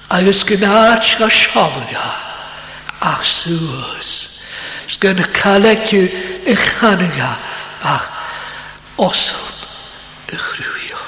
Agus 0.10 0.44
gnade 0.46 1.18
ra 1.20 1.30
shavra 1.30 2.06
ach 3.02 3.24
suas. 3.26 4.12
Sgan 4.88 5.20
kalekje 5.40 6.02
e 6.48 6.56
chanega 6.56 7.32
ach 7.94 8.08
osel 9.08 9.36
e 10.32 10.36
gruier. 10.48 11.00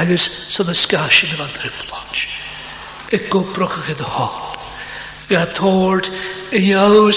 Agus 0.00 0.22
sa 0.54 0.62
de 0.62 0.74
skasje 0.82 1.26
de 1.32 1.36
wantre 1.42 1.68
plotje. 1.82 2.28
E 3.10 3.18
goprochige 3.32 3.94
de 3.98 4.02
hon. 4.14 4.34
Gat 5.30 5.56
hoort 5.58 6.08
e 6.52 6.56
in 6.70 7.10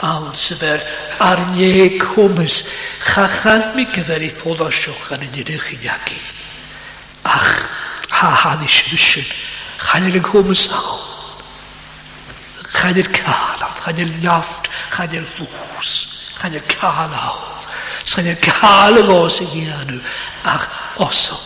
awn 0.00 0.24
aansever 0.32 0.80
arnie 1.20 1.98
komis 2.00 2.60
chachan 3.04 3.64
mi 3.76 3.84
gyfer 3.92 4.22
i 4.24 4.30
ffodd 4.32 4.62
o 4.64 4.68
siochan 4.72 5.24
yn 5.26 5.34
unig 5.42 5.66
yn 5.74 5.84
iagi. 5.86 6.20
Ach, 7.28 7.50
ha 8.18 8.30
ha 8.44 8.52
ddi 8.60 8.68
i 8.68 8.94
ysyn, 8.96 9.26
chan 9.84 10.06
i'r 10.08 10.16
komis 10.24 10.66
awn. 10.72 11.42
Chan 12.72 13.00
i'r 13.02 13.10
cael 13.12 13.60
awn, 13.60 13.74
chan 13.76 13.98
chanel 13.98 14.14
iawn, 14.24 14.54
ddws, 14.96 15.92
chan 16.38 16.56
i'r 16.56 16.64
cael 16.70 17.12
awn. 17.12 17.68
Chan 18.08 18.30
i'r 18.32 18.40
cael 18.42 19.02
y 19.02 19.04
fos 19.10 19.40
i 19.44 19.50
gianw, 19.52 20.00
ach 20.54 20.66
osom. 21.08 21.42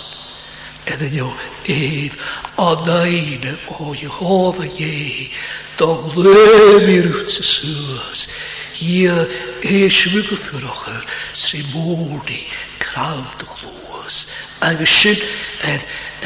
Edyn 0.94 1.14
nhw, 1.16 1.30
a 1.66 2.74
nain 2.84 3.58
o 3.80 3.92
a 3.92 3.96
Jehova 3.96 4.64
je 4.64 5.30
doch 5.78 6.14
lemir 6.16 7.08
utsa 7.16 7.42
suas 7.42 8.28
hier 8.76 9.26
eismige 9.62 10.36
fyrocher 10.36 11.00
sy 11.32 11.62
mordi 11.72 12.44
kraut 12.78 13.40
gloos 13.42 14.18
agshit 14.60 15.22
en 15.64 15.80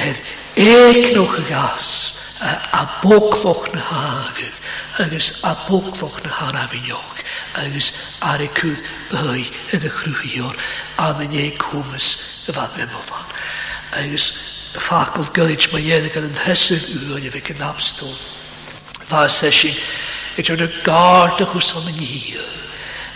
en 0.06 0.16
ek 0.56 1.14
y 1.14 1.42
gas 1.48 2.38
a 2.42 2.82
bokloch 3.02 3.70
na 3.74 3.80
hagen 3.80 4.54
agus 4.98 5.44
a 5.44 5.54
bokloch 5.68 6.18
na 6.24 6.30
hana 6.40 6.58
han 6.58 6.66
afinioch 6.66 7.22
agus 7.62 7.92
ar 8.22 8.42
y 8.42 8.50
cwyd 8.58 8.82
bai 9.14 9.46
yn 9.74 9.86
y 9.86 9.90
chrwychior 10.02 10.54
a 10.98 11.12
fy 11.14 11.30
ne 11.30 11.50
cwmys 11.52 12.46
y 12.48 12.52
fan 12.52 12.70
memodan. 12.76 13.26
Agus 14.02 14.47
Fakul 14.74 15.24
Gilic 15.34 15.72
Majerika 15.72 16.20
den 16.20 16.34
Hesef 16.44 16.82
Uren 16.94 17.24
i 17.24 17.30
Namstol. 17.58 18.12
Var 19.10 19.28
session. 19.28 19.72
Ik 20.36 20.48
er 20.50 20.70
gardigus 20.84 21.74
om 21.74 21.86
een 21.86 21.92
hier. 21.92 22.40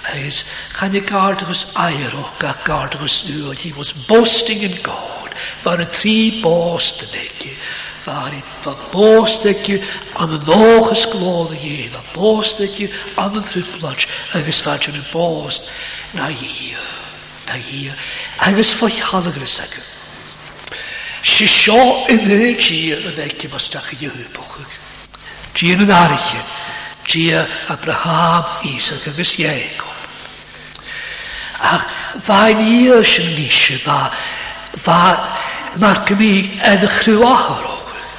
Hij 0.02 0.22
is 0.26 0.44
geen 0.72 1.06
gardigus 1.08 1.66
eier 1.76 2.14
ook, 2.16 2.42
een 2.42 3.32
uur. 3.36 3.56
He 3.62 3.72
was 3.76 3.92
boasting 4.06 4.60
in 4.60 4.78
God. 4.82 5.28
Waar 5.62 5.78
een 5.78 5.90
drie 5.90 6.40
boosten 6.40 7.08
ik. 7.12 7.56
Waar 8.04 8.32
ik 8.34 8.44
van 8.62 8.76
boost 8.90 9.44
ik 9.44 9.66
je 9.66 9.82
aan 10.12 10.32
een 10.32 10.46
oogjes 10.46 11.08
klonen 11.08 11.58
geven. 11.58 12.00
Boost 12.12 12.58
ik 12.60 12.74
je 12.74 12.90
aan 13.14 13.36
een 13.36 13.64
Hij 14.30 14.42
is 14.42 14.62
wat 14.62 14.84
je 14.84 14.90
boast, 15.12 15.70
Na 16.10 16.26
hier. 16.28 16.78
Na 17.46 17.52
hier. 17.52 17.94
Hij 18.36 18.52
is 18.52 18.74
voor 18.74 18.88
je 18.90 19.02
halve 19.02 19.30
Si 21.24 21.46
sio 21.46 22.04
i 22.08 22.18
dde 22.18 22.56
ti 22.56 22.90
y 22.90 22.96
tír 23.36 23.48
fos 23.48 23.70
da 23.70 23.78
chi 23.78 23.96
yw 24.10 24.10
ddhwbwchig. 24.10 24.70
Ti 25.54 25.68
yn 25.70 25.86
ti 27.06 27.30
y 27.30 27.38
Abraham, 27.70 28.42
Isaac 28.66 29.06
agos 29.06 29.36
Iacob. 29.38 30.00
Ach, 31.62 31.86
fa 32.26 32.40
ni 32.50 32.90
ysyn 32.90 33.28
yn 33.38 33.38
eisiau, 33.38 33.78
fa, 33.86 34.00
fa, 34.82 34.98
mae'r 35.78 36.02
gymig 36.10 36.58
yn 36.58 36.88
chrw 36.90 37.22
ahor 37.22 37.68
o 37.70 37.78
chwig. 37.86 38.10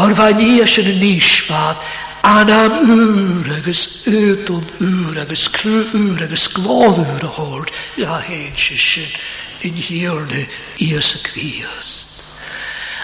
Or 0.00 0.16
fa 0.16 0.30
ni 0.32 0.48
ysyn 0.64 0.88
yn 0.94 1.04
eisiau, 1.04 1.52
fa, 1.52 1.76
anam 2.24 2.80
ŵr 3.44 3.52
agos 3.60 3.84
ydwm 4.08 4.64
ŵr 5.10 5.20
agos 5.26 5.50
crw 5.58 5.76
ŵr 6.00 6.26
agos 6.30 6.48
glodd 6.56 7.04
ŵr 7.12 7.28
o 7.28 7.34
hord, 7.36 7.76
ia 8.00 8.22
hen 8.24 8.56
sy'n 8.56 9.18
In 9.62 9.76
Ierse 10.76 11.18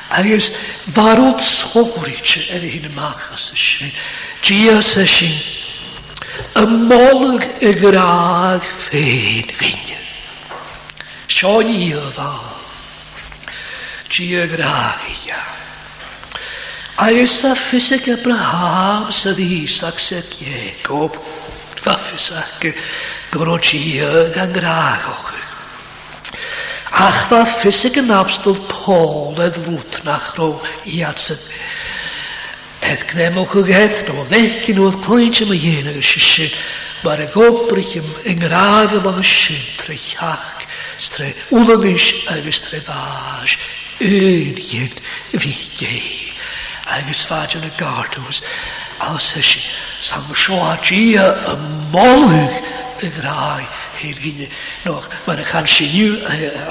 Hij 0.09 0.31
is 0.31 0.53
waarom 0.85 1.23
warut 1.25 1.43
schochric 1.43 2.49
er 2.51 2.61
hyn 2.65 2.91
machas 2.97 3.51
ysyn. 3.55 3.93
Gias 4.41 4.91
ysyn, 4.99 5.37
Een 6.53 6.71
molg 6.91 7.45
en 7.61 7.77
graag 7.77 8.67
ffein 8.79 9.47
gynnu. 9.61 9.99
Sion 11.27 11.71
i 11.71 11.93
o 11.95 12.03
dda. 12.15 12.33
Gia 14.11 14.47
graag 14.51 15.07
ia. 15.15 15.41
A 17.05 17.09
jest 17.15 17.45
a 17.47 17.55
ffysig 17.55 18.11
Abraham 18.17 19.13
sydd 19.15 19.39
Isaac 19.39 19.99
sydd 20.01 20.35
Jacob. 20.43 21.15
Fa 21.79 21.95
door 23.31 23.53
het 23.55 23.67
gia 23.67 24.11
en 24.35 24.55
graag 24.55 25.07
Ach 26.97 27.29
dda 27.29 27.43
ffysig 27.45 27.99
yn 28.01 28.13
abstyl 28.17 28.57
poledd 28.71 29.59
rwtnach 29.67 30.35
ro 30.39 30.49
i 30.89 31.03
adsyn. 31.05 31.39
Edd 32.89 33.03
gnem 33.11 33.37
o'ch 33.43 33.57
ag 33.61 33.71
heth 33.75 34.01
ro 34.09 34.25
ddech 34.31 34.71
yn 34.73 34.81
oedd 34.87 34.97
mynd 35.11 35.41
yma 35.45 35.59
hyn 35.61 35.91
ag 35.93 35.99
ysysyn. 36.01 36.55
Mae'r 37.05 37.27
gobrych 37.35 37.93
ym 38.01 38.09
yngraag 38.33 38.97
yma 38.99 39.13
yn 39.13 39.21
ysyn 39.23 39.61
tre 39.83 39.99
llach 40.01 40.55
stre 40.99 41.29
ulagis 41.55 42.09
ag 42.33 42.49
stre 42.57 42.81
fas. 42.87 43.59
Un 44.01 44.63
hyn 44.71 44.97
fi 45.37 45.53
gei. 45.77 46.07
Ag 46.97 47.11
ysfad 47.13 47.59
yn 47.61 47.69
y 47.69 47.73
gardws. 47.79 48.41
sy'n 48.99 49.45
ysyn 49.45 49.69
sam 50.09 50.33
sioa 50.35 50.73
sy'n 50.81 51.21
y 51.21 51.59
molwg 51.93 52.65
s 53.07 53.78
hir 54.03 54.15
gine 54.25 54.47
noch 54.89 55.05
mar 55.27 55.37
chan 55.51 55.67
siniu 55.75 56.11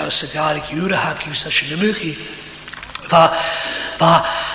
as 0.07 0.17
a 0.23 0.27
garig 0.35 0.67
jure 0.75 0.97
haki 1.05 1.33
sa 1.41 1.49
sinimuchi 1.57 2.11
va 3.11 3.23
va 3.99 4.11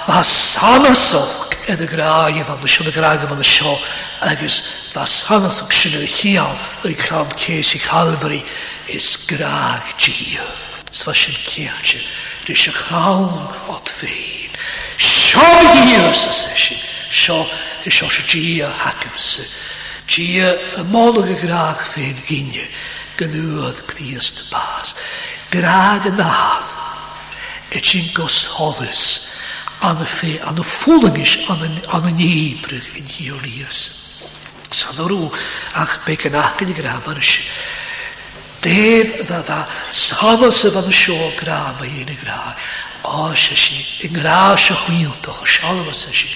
va 0.08 0.20
samasok 0.22 1.50
de 1.78 1.84
y 2.38 2.42
van 2.48 2.60
de 2.62 2.62
mwysio 2.62 2.84
de 2.86 2.92
y 2.96 3.00
van 3.04 3.18
de 3.22 3.36
mwysio 3.38 3.72
agos 4.30 4.56
fa 4.92 5.04
sanodd 5.16 5.60
o'ch 5.64 5.74
sy'n 5.80 5.96
yr 6.00 6.06
hial 6.16 6.54
yr 6.86 6.90
i 6.94 6.98
cram 7.02 7.28
ces 7.42 7.74
i 7.78 7.82
calfari 7.86 8.40
is 8.98 9.08
graig 9.30 9.86
gio 10.06 10.46
sfa 11.00 11.14
sy'n 11.24 11.36
ceach 11.50 11.90
rys 12.48 12.64
y 12.72 12.74
chrawn 12.78 13.28
od 13.76 13.92
fein 14.00 14.50
sio 15.10 15.46
hir 15.68 16.08
os 16.10 16.24
ys 16.32 16.40
eisiau 16.54 16.80
sio 17.20 17.38
rys 17.86 18.02
o'r 18.08 18.18
gio 18.32 18.70
Si 20.12 20.36
y 20.36 20.82
molig 20.92 21.30
y 21.32 21.38
grach 21.40 21.86
fe'n 21.94 22.18
gynnu, 22.28 22.64
gynwyd 23.16 23.78
Christ 23.88 24.42
y 24.42 24.42
bas. 24.50 24.90
Graag 25.48 26.10
yn 26.10 26.20
ahad, 26.20 26.66
e 27.72 27.80
ti'n 27.80 28.10
gosodus, 28.12 29.06
an 29.88 30.02
y 30.04 30.08
fe, 30.10 30.32
an 30.44 30.60
y 30.60 30.66
ffwlingis, 30.68 31.38
an 31.54 31.64
y 31.80 32.12
nebryg 32.18 32.90
yn 33.00 33.08
hiolias. 33.08 33.80
Sa'n 34.76 35.00
o'r 35.06 35.16
ach 35.80 35.96
beg 36.04 36.28
yn 36.28 36.36
ach 36.42 36.60
yn 36.60 36.74
y 36.74 36.76
graf 36.76 37.08
ar 37.08 37.22
ysg. 37.24 37.48
Dedd 38.66 39.16
dda 39.30 39.40
dda, 39.48 39.62
safas 39.96 40.60
sef 40.66 40.76
an 40.76 40.92
y 40.92 40.96
sio 40.98 41.16
graf 41.40 41.80
a 41.80 41.88
un 41.88 42.12
y 42.12 42.20
graf. 42.20 42.70
O, 43.08 43.30
sy'n 43.32 43.64
si, 43.64 43.80
yng 44.10 44.20
graag 44.20 44.60
sy'n 44.60 44.82
chwion, 44.84 45.18
doch 45.24 45.40
sy'n 45.48 45.80
safas 45.86 46.04
y 46.04 46.14
si. 46.20 46.32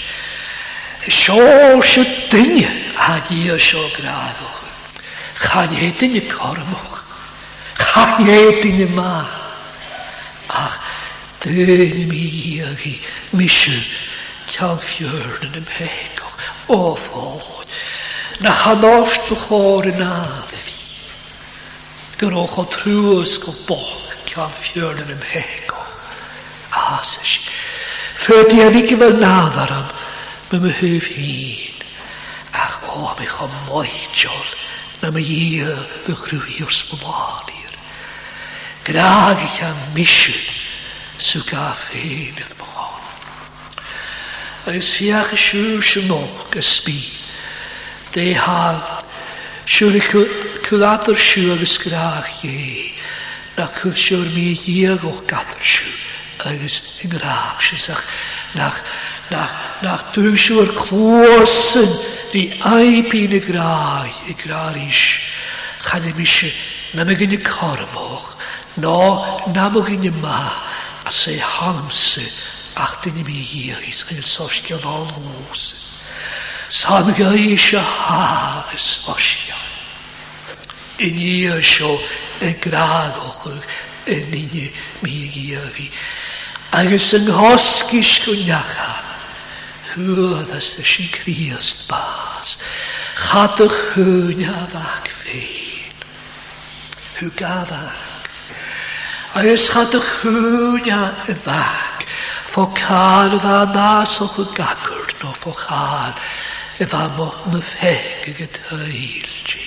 Sio 1.12 1.80
sy'n 1.86 2.16
dynion 2.32 2.84
hagi 2.96 3.50
o 3.52 3.58
Chan 5.36 5.68
edyn 5.76 6.14
y 6.16 6.20
i 6.24 6.28
Chan 7.76 8.14
edyn 8.26 8.78
y 8.86 8.86
ma. 8.96 9.20
Ach, 10.48 10.78
dyn 11.42 12.00
mi 12.08 12.22
iag 12.56 12.86
i 12.88 12.94
misio 13.36 13.76
cael 14.48 14.78
ffiwrn 14.80 15.44
yn 15.44 15.58
ymhegwch. 15.60 16.48
O 16.72 16.96
ffod, 16.96 17.76
Na 18.42 18.50
hanost 18.52 19.28
bych 19.30 19.44
o'r 19.56 19.86
yn 19.92 20.02
adde 20.04 20.58
fi. 20.64 20.80
Gyrwch 22.20 22.56
o 22.64 22.64
trwys 22.72 23.36
go 23.44 23.54
boch 23.68 24.16
cael 24.32 24.52
ffiwrn 24.56 25.04
yn 25.04 25.14
ymhegoch. 25.18 25.94
Asys. 26.96 27.38
Fydi 28.20 28.64
a 28.66 28.72
fi 28.74 28.82
gyfer 28.90 29.20
am, 29.24 29.88
mae 30.50 30.60
my 30.66 30.72
hyf 30.80 31.12
hyn 31.16 31.75
o 32.96 33.12
fi 33.12 33.28
cho 33.28 33.48
moitiol 33.68 34.46
na 35.04 35.10
mae 35.12 35.20
i 35.20 35.62
y 35.62 36.14
chrwy 36.16 36.62
o'r 36.64 36.72
sbwmol 36.72 37.50
i'r. 37.52 37.74
Graag 38.86 39.42
i 39.44 39.50
am 39.68 39.80
misio 39.96 40.36
sy'n 41.20 41.44
gaff 41.50 41.90
hyn 41.92 42.32
i'r 42.40 42.54
bwchon. 42.60 43.06
fiach 44.80 45.32
y 45.32 45.38
siw 45.40 45.82
sy'n 45.84 46.08
noch 46.08 46.46
gysbi. 46.54 46.96
De 48.16 48.32
ha 48.38 49.02
siwr 49.68 49.98
i 50.00 50.02
cwladr 50.66 51.18
siw 51.20 51.52
agus 51.56 51.76
graag 51.84 52.28
Na 53.56 53.64
cwth 53.72 53.96
siwr 53.96 54.26
mi 54.34 54.50
i 54.68 54.72
ag 54.92 55.00
o'ch 55.08 55.22
gadr 55.30 55.62
siw 55.64 55.92
agus 56.50 56.76
yn 57.04 57.12
graag 57.14 57.60
sy'n 57.64 57.80
sach 57.86 58.02
nach 58.56 58.76
nach, 59.30 59.50
nach 59.82 60.12
Drüschur 60.12 60.66
Klossen, 60.74 61.88
die 62.32 62.52
Eipi 62.62 63.28
ne 63.28 63.40
Grai, 63.40 64.08
Grarisch, 64.44 65.32
kann 65.84 66.06
ich 66.08 66.14
mich 66.16 66.42
nicht 66.42 66.94
mehr 66.94 67.18
in 67.20 67.30
die 67.30 67.38
Kormoch, 67.42 68.28
no, 68.76 69.24
nämlich 69.52 69.94
in 69.94 70.02
den 70.02 70.20
Ma, 70.20 70.52
als 71.04 71.24
sie 71.24 71.42
Hamse, 71.42 72.22
achten 72.74 73.14
mir 73.14 73.22
hier, 73.28 73.76
ist 73.88 74.06
ein 74.10 74.22
Soschke 74.22 74.78
Langus. 74.84 75.74
Samga 76.68 77.30
ist 77.30 77.74
ein 77.74 77.84
Haar, 77.98 78.64
ein 78.70 78.76
Soschke. 78.78 79.52
In 80.98 81.16
ihr 81.18 81.62
schon 81.62 81.98
ein 82.40 82.48
äh, 82.48 82.52
Gragoch, 82.54 83.48
äh, 84.06 84.12
in 84.12 84.50
ihr 84.52 84.68
mir 85.02 85.28
hier, 85.28 85.62
agus 86.72 87.12
yn 87.14 87.26
hosgis 87.38 88.22
gwniachach. 88.24 89.02
hwad 89.96 90.50
as 90.52 90.76
dy 90.76 90.84
si 90.84 91.04
criast 91.14 91.86
bas, 91.88 92.50
chad 93.16 93.60
y 93.64 93.68
chwn 93.72 94.42
a 94.44 94.64
fag 94.72 95.06
fein. 95.08 96.02
Hw 97.16 97.30
gafag. 97.38 98.28
A 99.40 99.44
ys 99.54 99.64
chad 99.72 99.96
y 99.96 100.00
chwn 100.04 100.90
a 100.92 101.30
y 101.32 101.36
fag, 101.40 102.04
fo 102.52 102.66
cael 102.76 103.38
dda 103.40 103.56
nas 103.72 104.18
o'ch 104.26 104.36
gagwr 104.58 105.16
no 105.22 105.32
fo 105.32 105.54
chael, 105.62 106.20
y 106.76 106.84
fa 106.92 107.02
moch 107.16 107.40
my 107.54 107.62
ffeg 107.72 108.28
ag 108.34 108.44
y 108.44 108.50
teil 108.60 109.24
ti. 109.48 109.64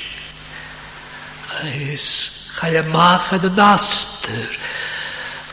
A 1.56 1.74
ys 1.90 2.10
chael 2.54 2.78
y 2.84 2.86
mach 2.94 3.34
ad 3.34 3.50
y 3.50 3.54
nastyr, 3.58 4.56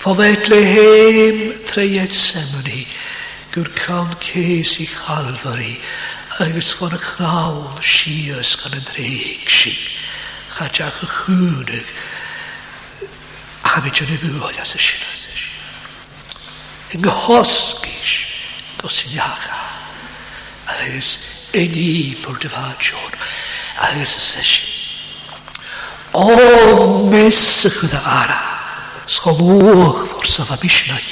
fo 0.04 0.12
fedle 0.20 0.60
heim 0.68 1.46
treiet 1.64 2.12
semoni, 2.12 2.84
Gwyr 3.56 3.70
cam 3.72 4.06
ces 4.20 4.68
i 4.84 4.84
chalfari, 4.84 5.78
agos 6.44 6.72
fan 6.76 6.92
y 6.92 6.98
chnawn 7.00 7.78
sias 7.80 8.50
gan 8.60 8.74
y 8.76 8.82
dreig 8.84 9.46
si. 9.48 9.72
Chadach 10.52 10.98
y 11.00 11.08
chwnig, 11.08 11.92
hamid 13.70 14.02
yn 14.04 14.12
y 14.12 14.18
fwyol 14.26 14.60
as 14.60 14.74
y 14.76 14.80
sinas 14.84 15.22
ys. 15.30 15.46
Yng 16.98 17.06
nghosgis, 17.08 18.12
gosyn 18.84 19.16
a, 19.24 19.30
agos 20.76 21.14
yn 21.56 21.80
i 21.80 21.88
bwrdd 22.26 22.50
y 22.50 22.54
fadjon, 22.58 23.16
agos 23.88 24.14
y 24.20 24.26
sesion. 24.26 24.76
O, 26.12 26.28
mis 27.08 27.40
y 27.64 27.72
chwyd 27.80 27.96
ara, 28.04 28.36
sgolwch 29.16 30.04
fwrs 30.12 30.42
o 30.44 30.48
fabysyn 30.52 30.92
o 30.98 31.02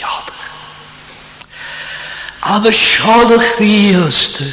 A 2.45 2.59
fy 2.61 2.69
siolwch 2.77 3.47
ddiwstu 3.57 4.45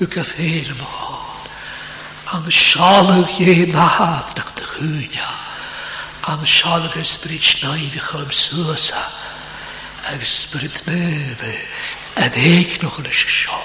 yw 0.00 0.06
gyffeir 0.14 0.70
yma 0.72 0.86
hon. 0.88 1.48
A 2.32 2.38
fy 2.46 2.54
siolwch 2.56 3.34
ie 3.44 3.66
mahaf 3.68 4.30
nach 4.38 4.48
dy 4.56 4.64
chwynia. 4.64 5.26
A 6.24 6.38
fy 6.40 6.48
siolwch 6.48 6.96
ysbryd 7.02 7.44
snoi 7.44 7.90
fi 7.92 8.00
chym 8.06 8.32
sŵsa. 8.32 9.02
Ag 10.08 10.24
ysbryd 10.24 10.80
mefe. 10.88 11.52
A 12.16 12.30
ddeg 12.32 12.78
noch 12.80 12.96
yn 13.04 13.12
ysio. 13.12 13.60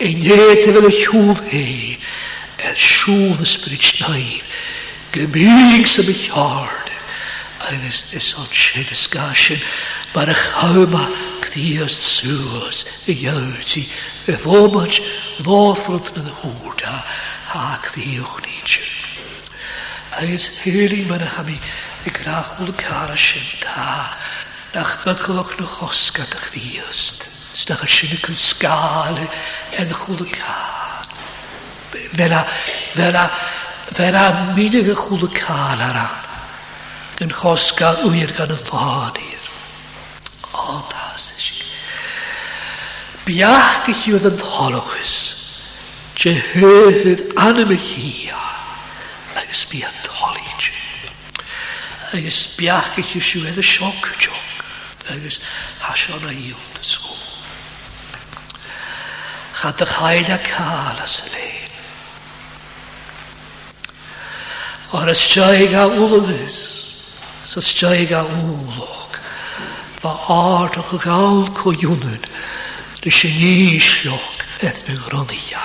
Ein 0.00 0.24
hyd 0.24 0.64
efo 0.72 0.80
dy 0.86 0.94
chwb 1.02 1.44
hei. 1.52 1.94
Er 2.64 2.80
siŵn 2.80 3.44
ysbryd 3.44 3.84
snoi. 3.92 4.40
Gymig 5.12 5.84
sy'n 5.88 6.08
bych 6.08 6.26
hard. 6.32 6.90
Agus 7.68 8.06
is 8.16 8.32
o'n 8.40 8.48
sy'n 8.56 8.88
ysgasyn. 8.96 9.60
Mae'r 10.16 10.32
chawma. 10.46 11.04
Mae'r 11.10 11.25
Jezus, 11.56 13.06
Jezus, 13.06 13.88
vomage, 14.44 15.00
vorfrut 15.42 16.14
na 16.14 16.22
huda, 16.30 17.02
hak 17.48 17.88
the 17.94 18.02
jochnietje. 18.12 18.82
Hij 20.10 20.26
is 20.28 20.50
heel 20.62 21.04
maar 21.06 21.18
dan 21.18 21.28
heb 21.30 21.48
ik 22.04 22.16
ta, 23.60 24.16
nach 24.72 25.02
beklok 25.04 25.58
nog 25.58 25.78
the 25.88 26.22
ach 26.34 26.50
die 26.52 26.60
juist. 26.72 27.30
Snach 27.52 27.84
een 28.00 29.16
en 29.78 30.74
Vera, 32.12 32.46
vera, 32.94 33.30
vera 33.92 34.52
minige 34.54 34.90
ulkar 35.10 35.74
eraan. 35.78 36.24
Een 37.18 37.30
hoska 37.32 37.96
uur 38.04 38.32
kan 38.34 38.48
de 38.48 38.56
Biach 43.26 43.88
ich 43.90 44.06
yw'r 44.06 44.28
yn 44.28 44.36
Holochus. 44.46 45.14
je 46.20 46.30
hydd 46.38 47.24
anym 47.42 47.72
y 47.74 47.76
hia, 47.82 48.38
agos 49.40 49.64
biach 49.68 50.04
holig. 50.20 50.68
Agos 52.14 52.38
biach 52.60 52.92
ich 53.02 53.10
yw'r 53.18 53.26
siwedd 53.28 53.58
y 53.58 53.66
sioc 53.66 54.06
jog, 54.22 54.62
agos 55.10 55.40
hasion 55.88 56.22
a 56.22 56.30
iwn 56.38 56.70
dy 56.78 56.86
sgw. 56.86 57.18
Chad 59.58 59.82
ych 59.86 59.96
hael 59.98 60.30
a 60.30 60.38
cael 60.46 61.02
as 61.08 61.18
y 61.26 61.28
lein. 61.34 61.76
O'r 65.00 65.12
ysdiaig 65.16 65.74
a 65.82 65.88
wlwys, 65.96 66.62
sysdiaig 67.56 68.14
a 68.14 68.22
wlwg, 68.38 69.18
fa 69.98 70.14
ardwch 70.40 70.94
y 71.00 71.04
gael 71.10 71.44
dy 73.04 73.10
sinéisioch 73.12 74.28
eith 74.64 74.86
na 74.88 74.94
gronia. 75.04 75.64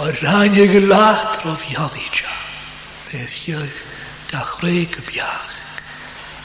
O 0.00 0.06
rhaid 0.22 0.54
ag 0.62 0.74
y 0.78 0.82
lat 0.86 1.40
rof 1.44 1.64
i 1.70 1.74
eith 1.76 3.38
iach 3.50 3.78
dachreg 4.30 4.94
y 4.94 5.02
biach, 5.10 5.54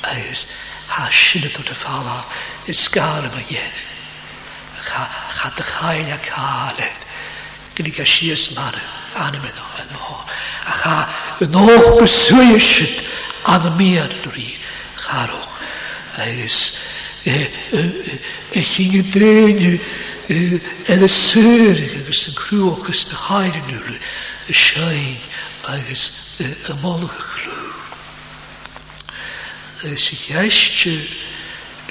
a 0.09 0.15
ys 0.29 0.47
hasin 0.95 1.45
y 1.45 1.51
dod 1.53 1.69
y 1.69 1.77
ffala, 1.77 2.17
ys 2.71 2.85
gael 2.93 3.27
yma 3.29 3.43
iedd, 3.45 3.79
cha 4.87 5.51
dy 5.57 5.65
chael 5.69 6.09
a 6.15 6.19
caledd, 6.25 7.05
gyda 7.77 7.93
ga 7.99 8.05
sias 8.09 8.47
mar 8.57 8.73
anem 9.27 9.45
eddo 9.45 9.67
yn 9.83 9.93
ho, 10.01 10.17
a 10.65 10.73
cha 10.81 10.95
yn 11.45 11.59
o'ch 11.61 11.91
byswysid 12.01 13.03
an 13.53 13.69
y 13.69 13.75
mian 13.77 14.09
yn 14.17 14.33
rhi, 14.33 14.49
charwch, 14.97 15.69
a 16.17 16.29
ys 16.45 16.61
chi'n 17.25 18.93
y 18.99 19.01
dyn 19.13 19.61
yn 20.93 21.03
y 21.05 21.07
syrig 21.09 21.95
agos 21.97 22.21
yn 22.29 22.35
crwch 22.37 22.75
agos 22.77 23.01
yn 23.09 23.15
hair 23.25 23.57
yn 23.61 23.71
yw'r 23.73 23.89
y 23.97 24.53
siain 24.59 25.23
agos 25.73 26.03
y 26.45 26.75
molwch 26.83 27.15
crw. 27.15 27.71
Agos 29.85 30.05
i 30.13 30.19
chiaistio 30.21 30.93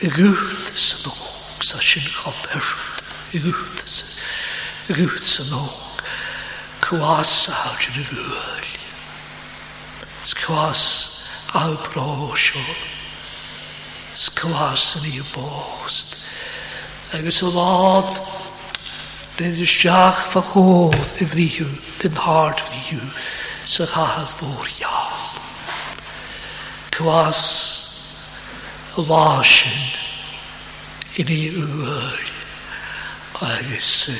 y 0.07 0.12
gwrt 0.14 0.70
sy'n 0.87 1.11
och 1.11 1.66
sa 1.66 1.82
sy'n 1.82 2.07
chopert 2.14 3.35
y 3.35 3.43
gwrt 3.51 3.82
sy'n 3.91 4.97
gwrt 5.01 5.30
sy'n 5.35 5.51
och 5.59 6.07
cwas 6.87 7.35
a 7.51 7.59
hawdd 7.64 7.91
yn 7.91 8.05
y 8.07 8.09
fwyl. 8.14 8.41
Cwas 10.35 10.80
a'r 11.59 11.76
brosio 11.91 12.61
sklasen 14.15 15.12
je 15.12 15.23
borst. 15.33 16.17
Er 17.11 17.25
is 17.25 17.43
a 17.43 17.49
lot 17.49 18.21
Dit 19.37 19.57
is 19.57 19.81
van 19.89 20.43
God 20.43 20.97
in 21.21 21.27
eh, 21.31 21.67
de 22.03 22.11
hart 22.15 22.61
van 22.61 23.01
Ze 23.65 23.87
gaat 23.87 24.31
voor 24.31 24.69
jou. 24.79 25.03
Kwas 26.89 27.83
lachen 28.95 29.71
in 31.12 31.25
die 31.25 31.51
uur. 31.51 32.33
Als 33.33 34.11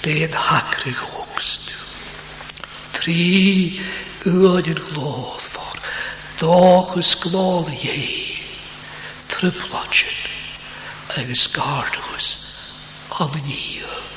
den 0.00 0.32
hakkerig 0.32 0.98
hoogst. 0.98 1.70
Drie 2.90 3.80
uur 4.22 4.66
in 4.68 4.78
geloof 4.80 5.42
voor. 5.42 5.78
Doch 6.38 6.96
is 6.96 7.14
geloof 7.14 7.82
je. 7.82 8.32
club 9.50 9.72
watchen. 9.74 10.14
agus 11.18 11.52
gardagus 11.52 12.36
a 13.20 13.24
bhaníil. 13.28 14.12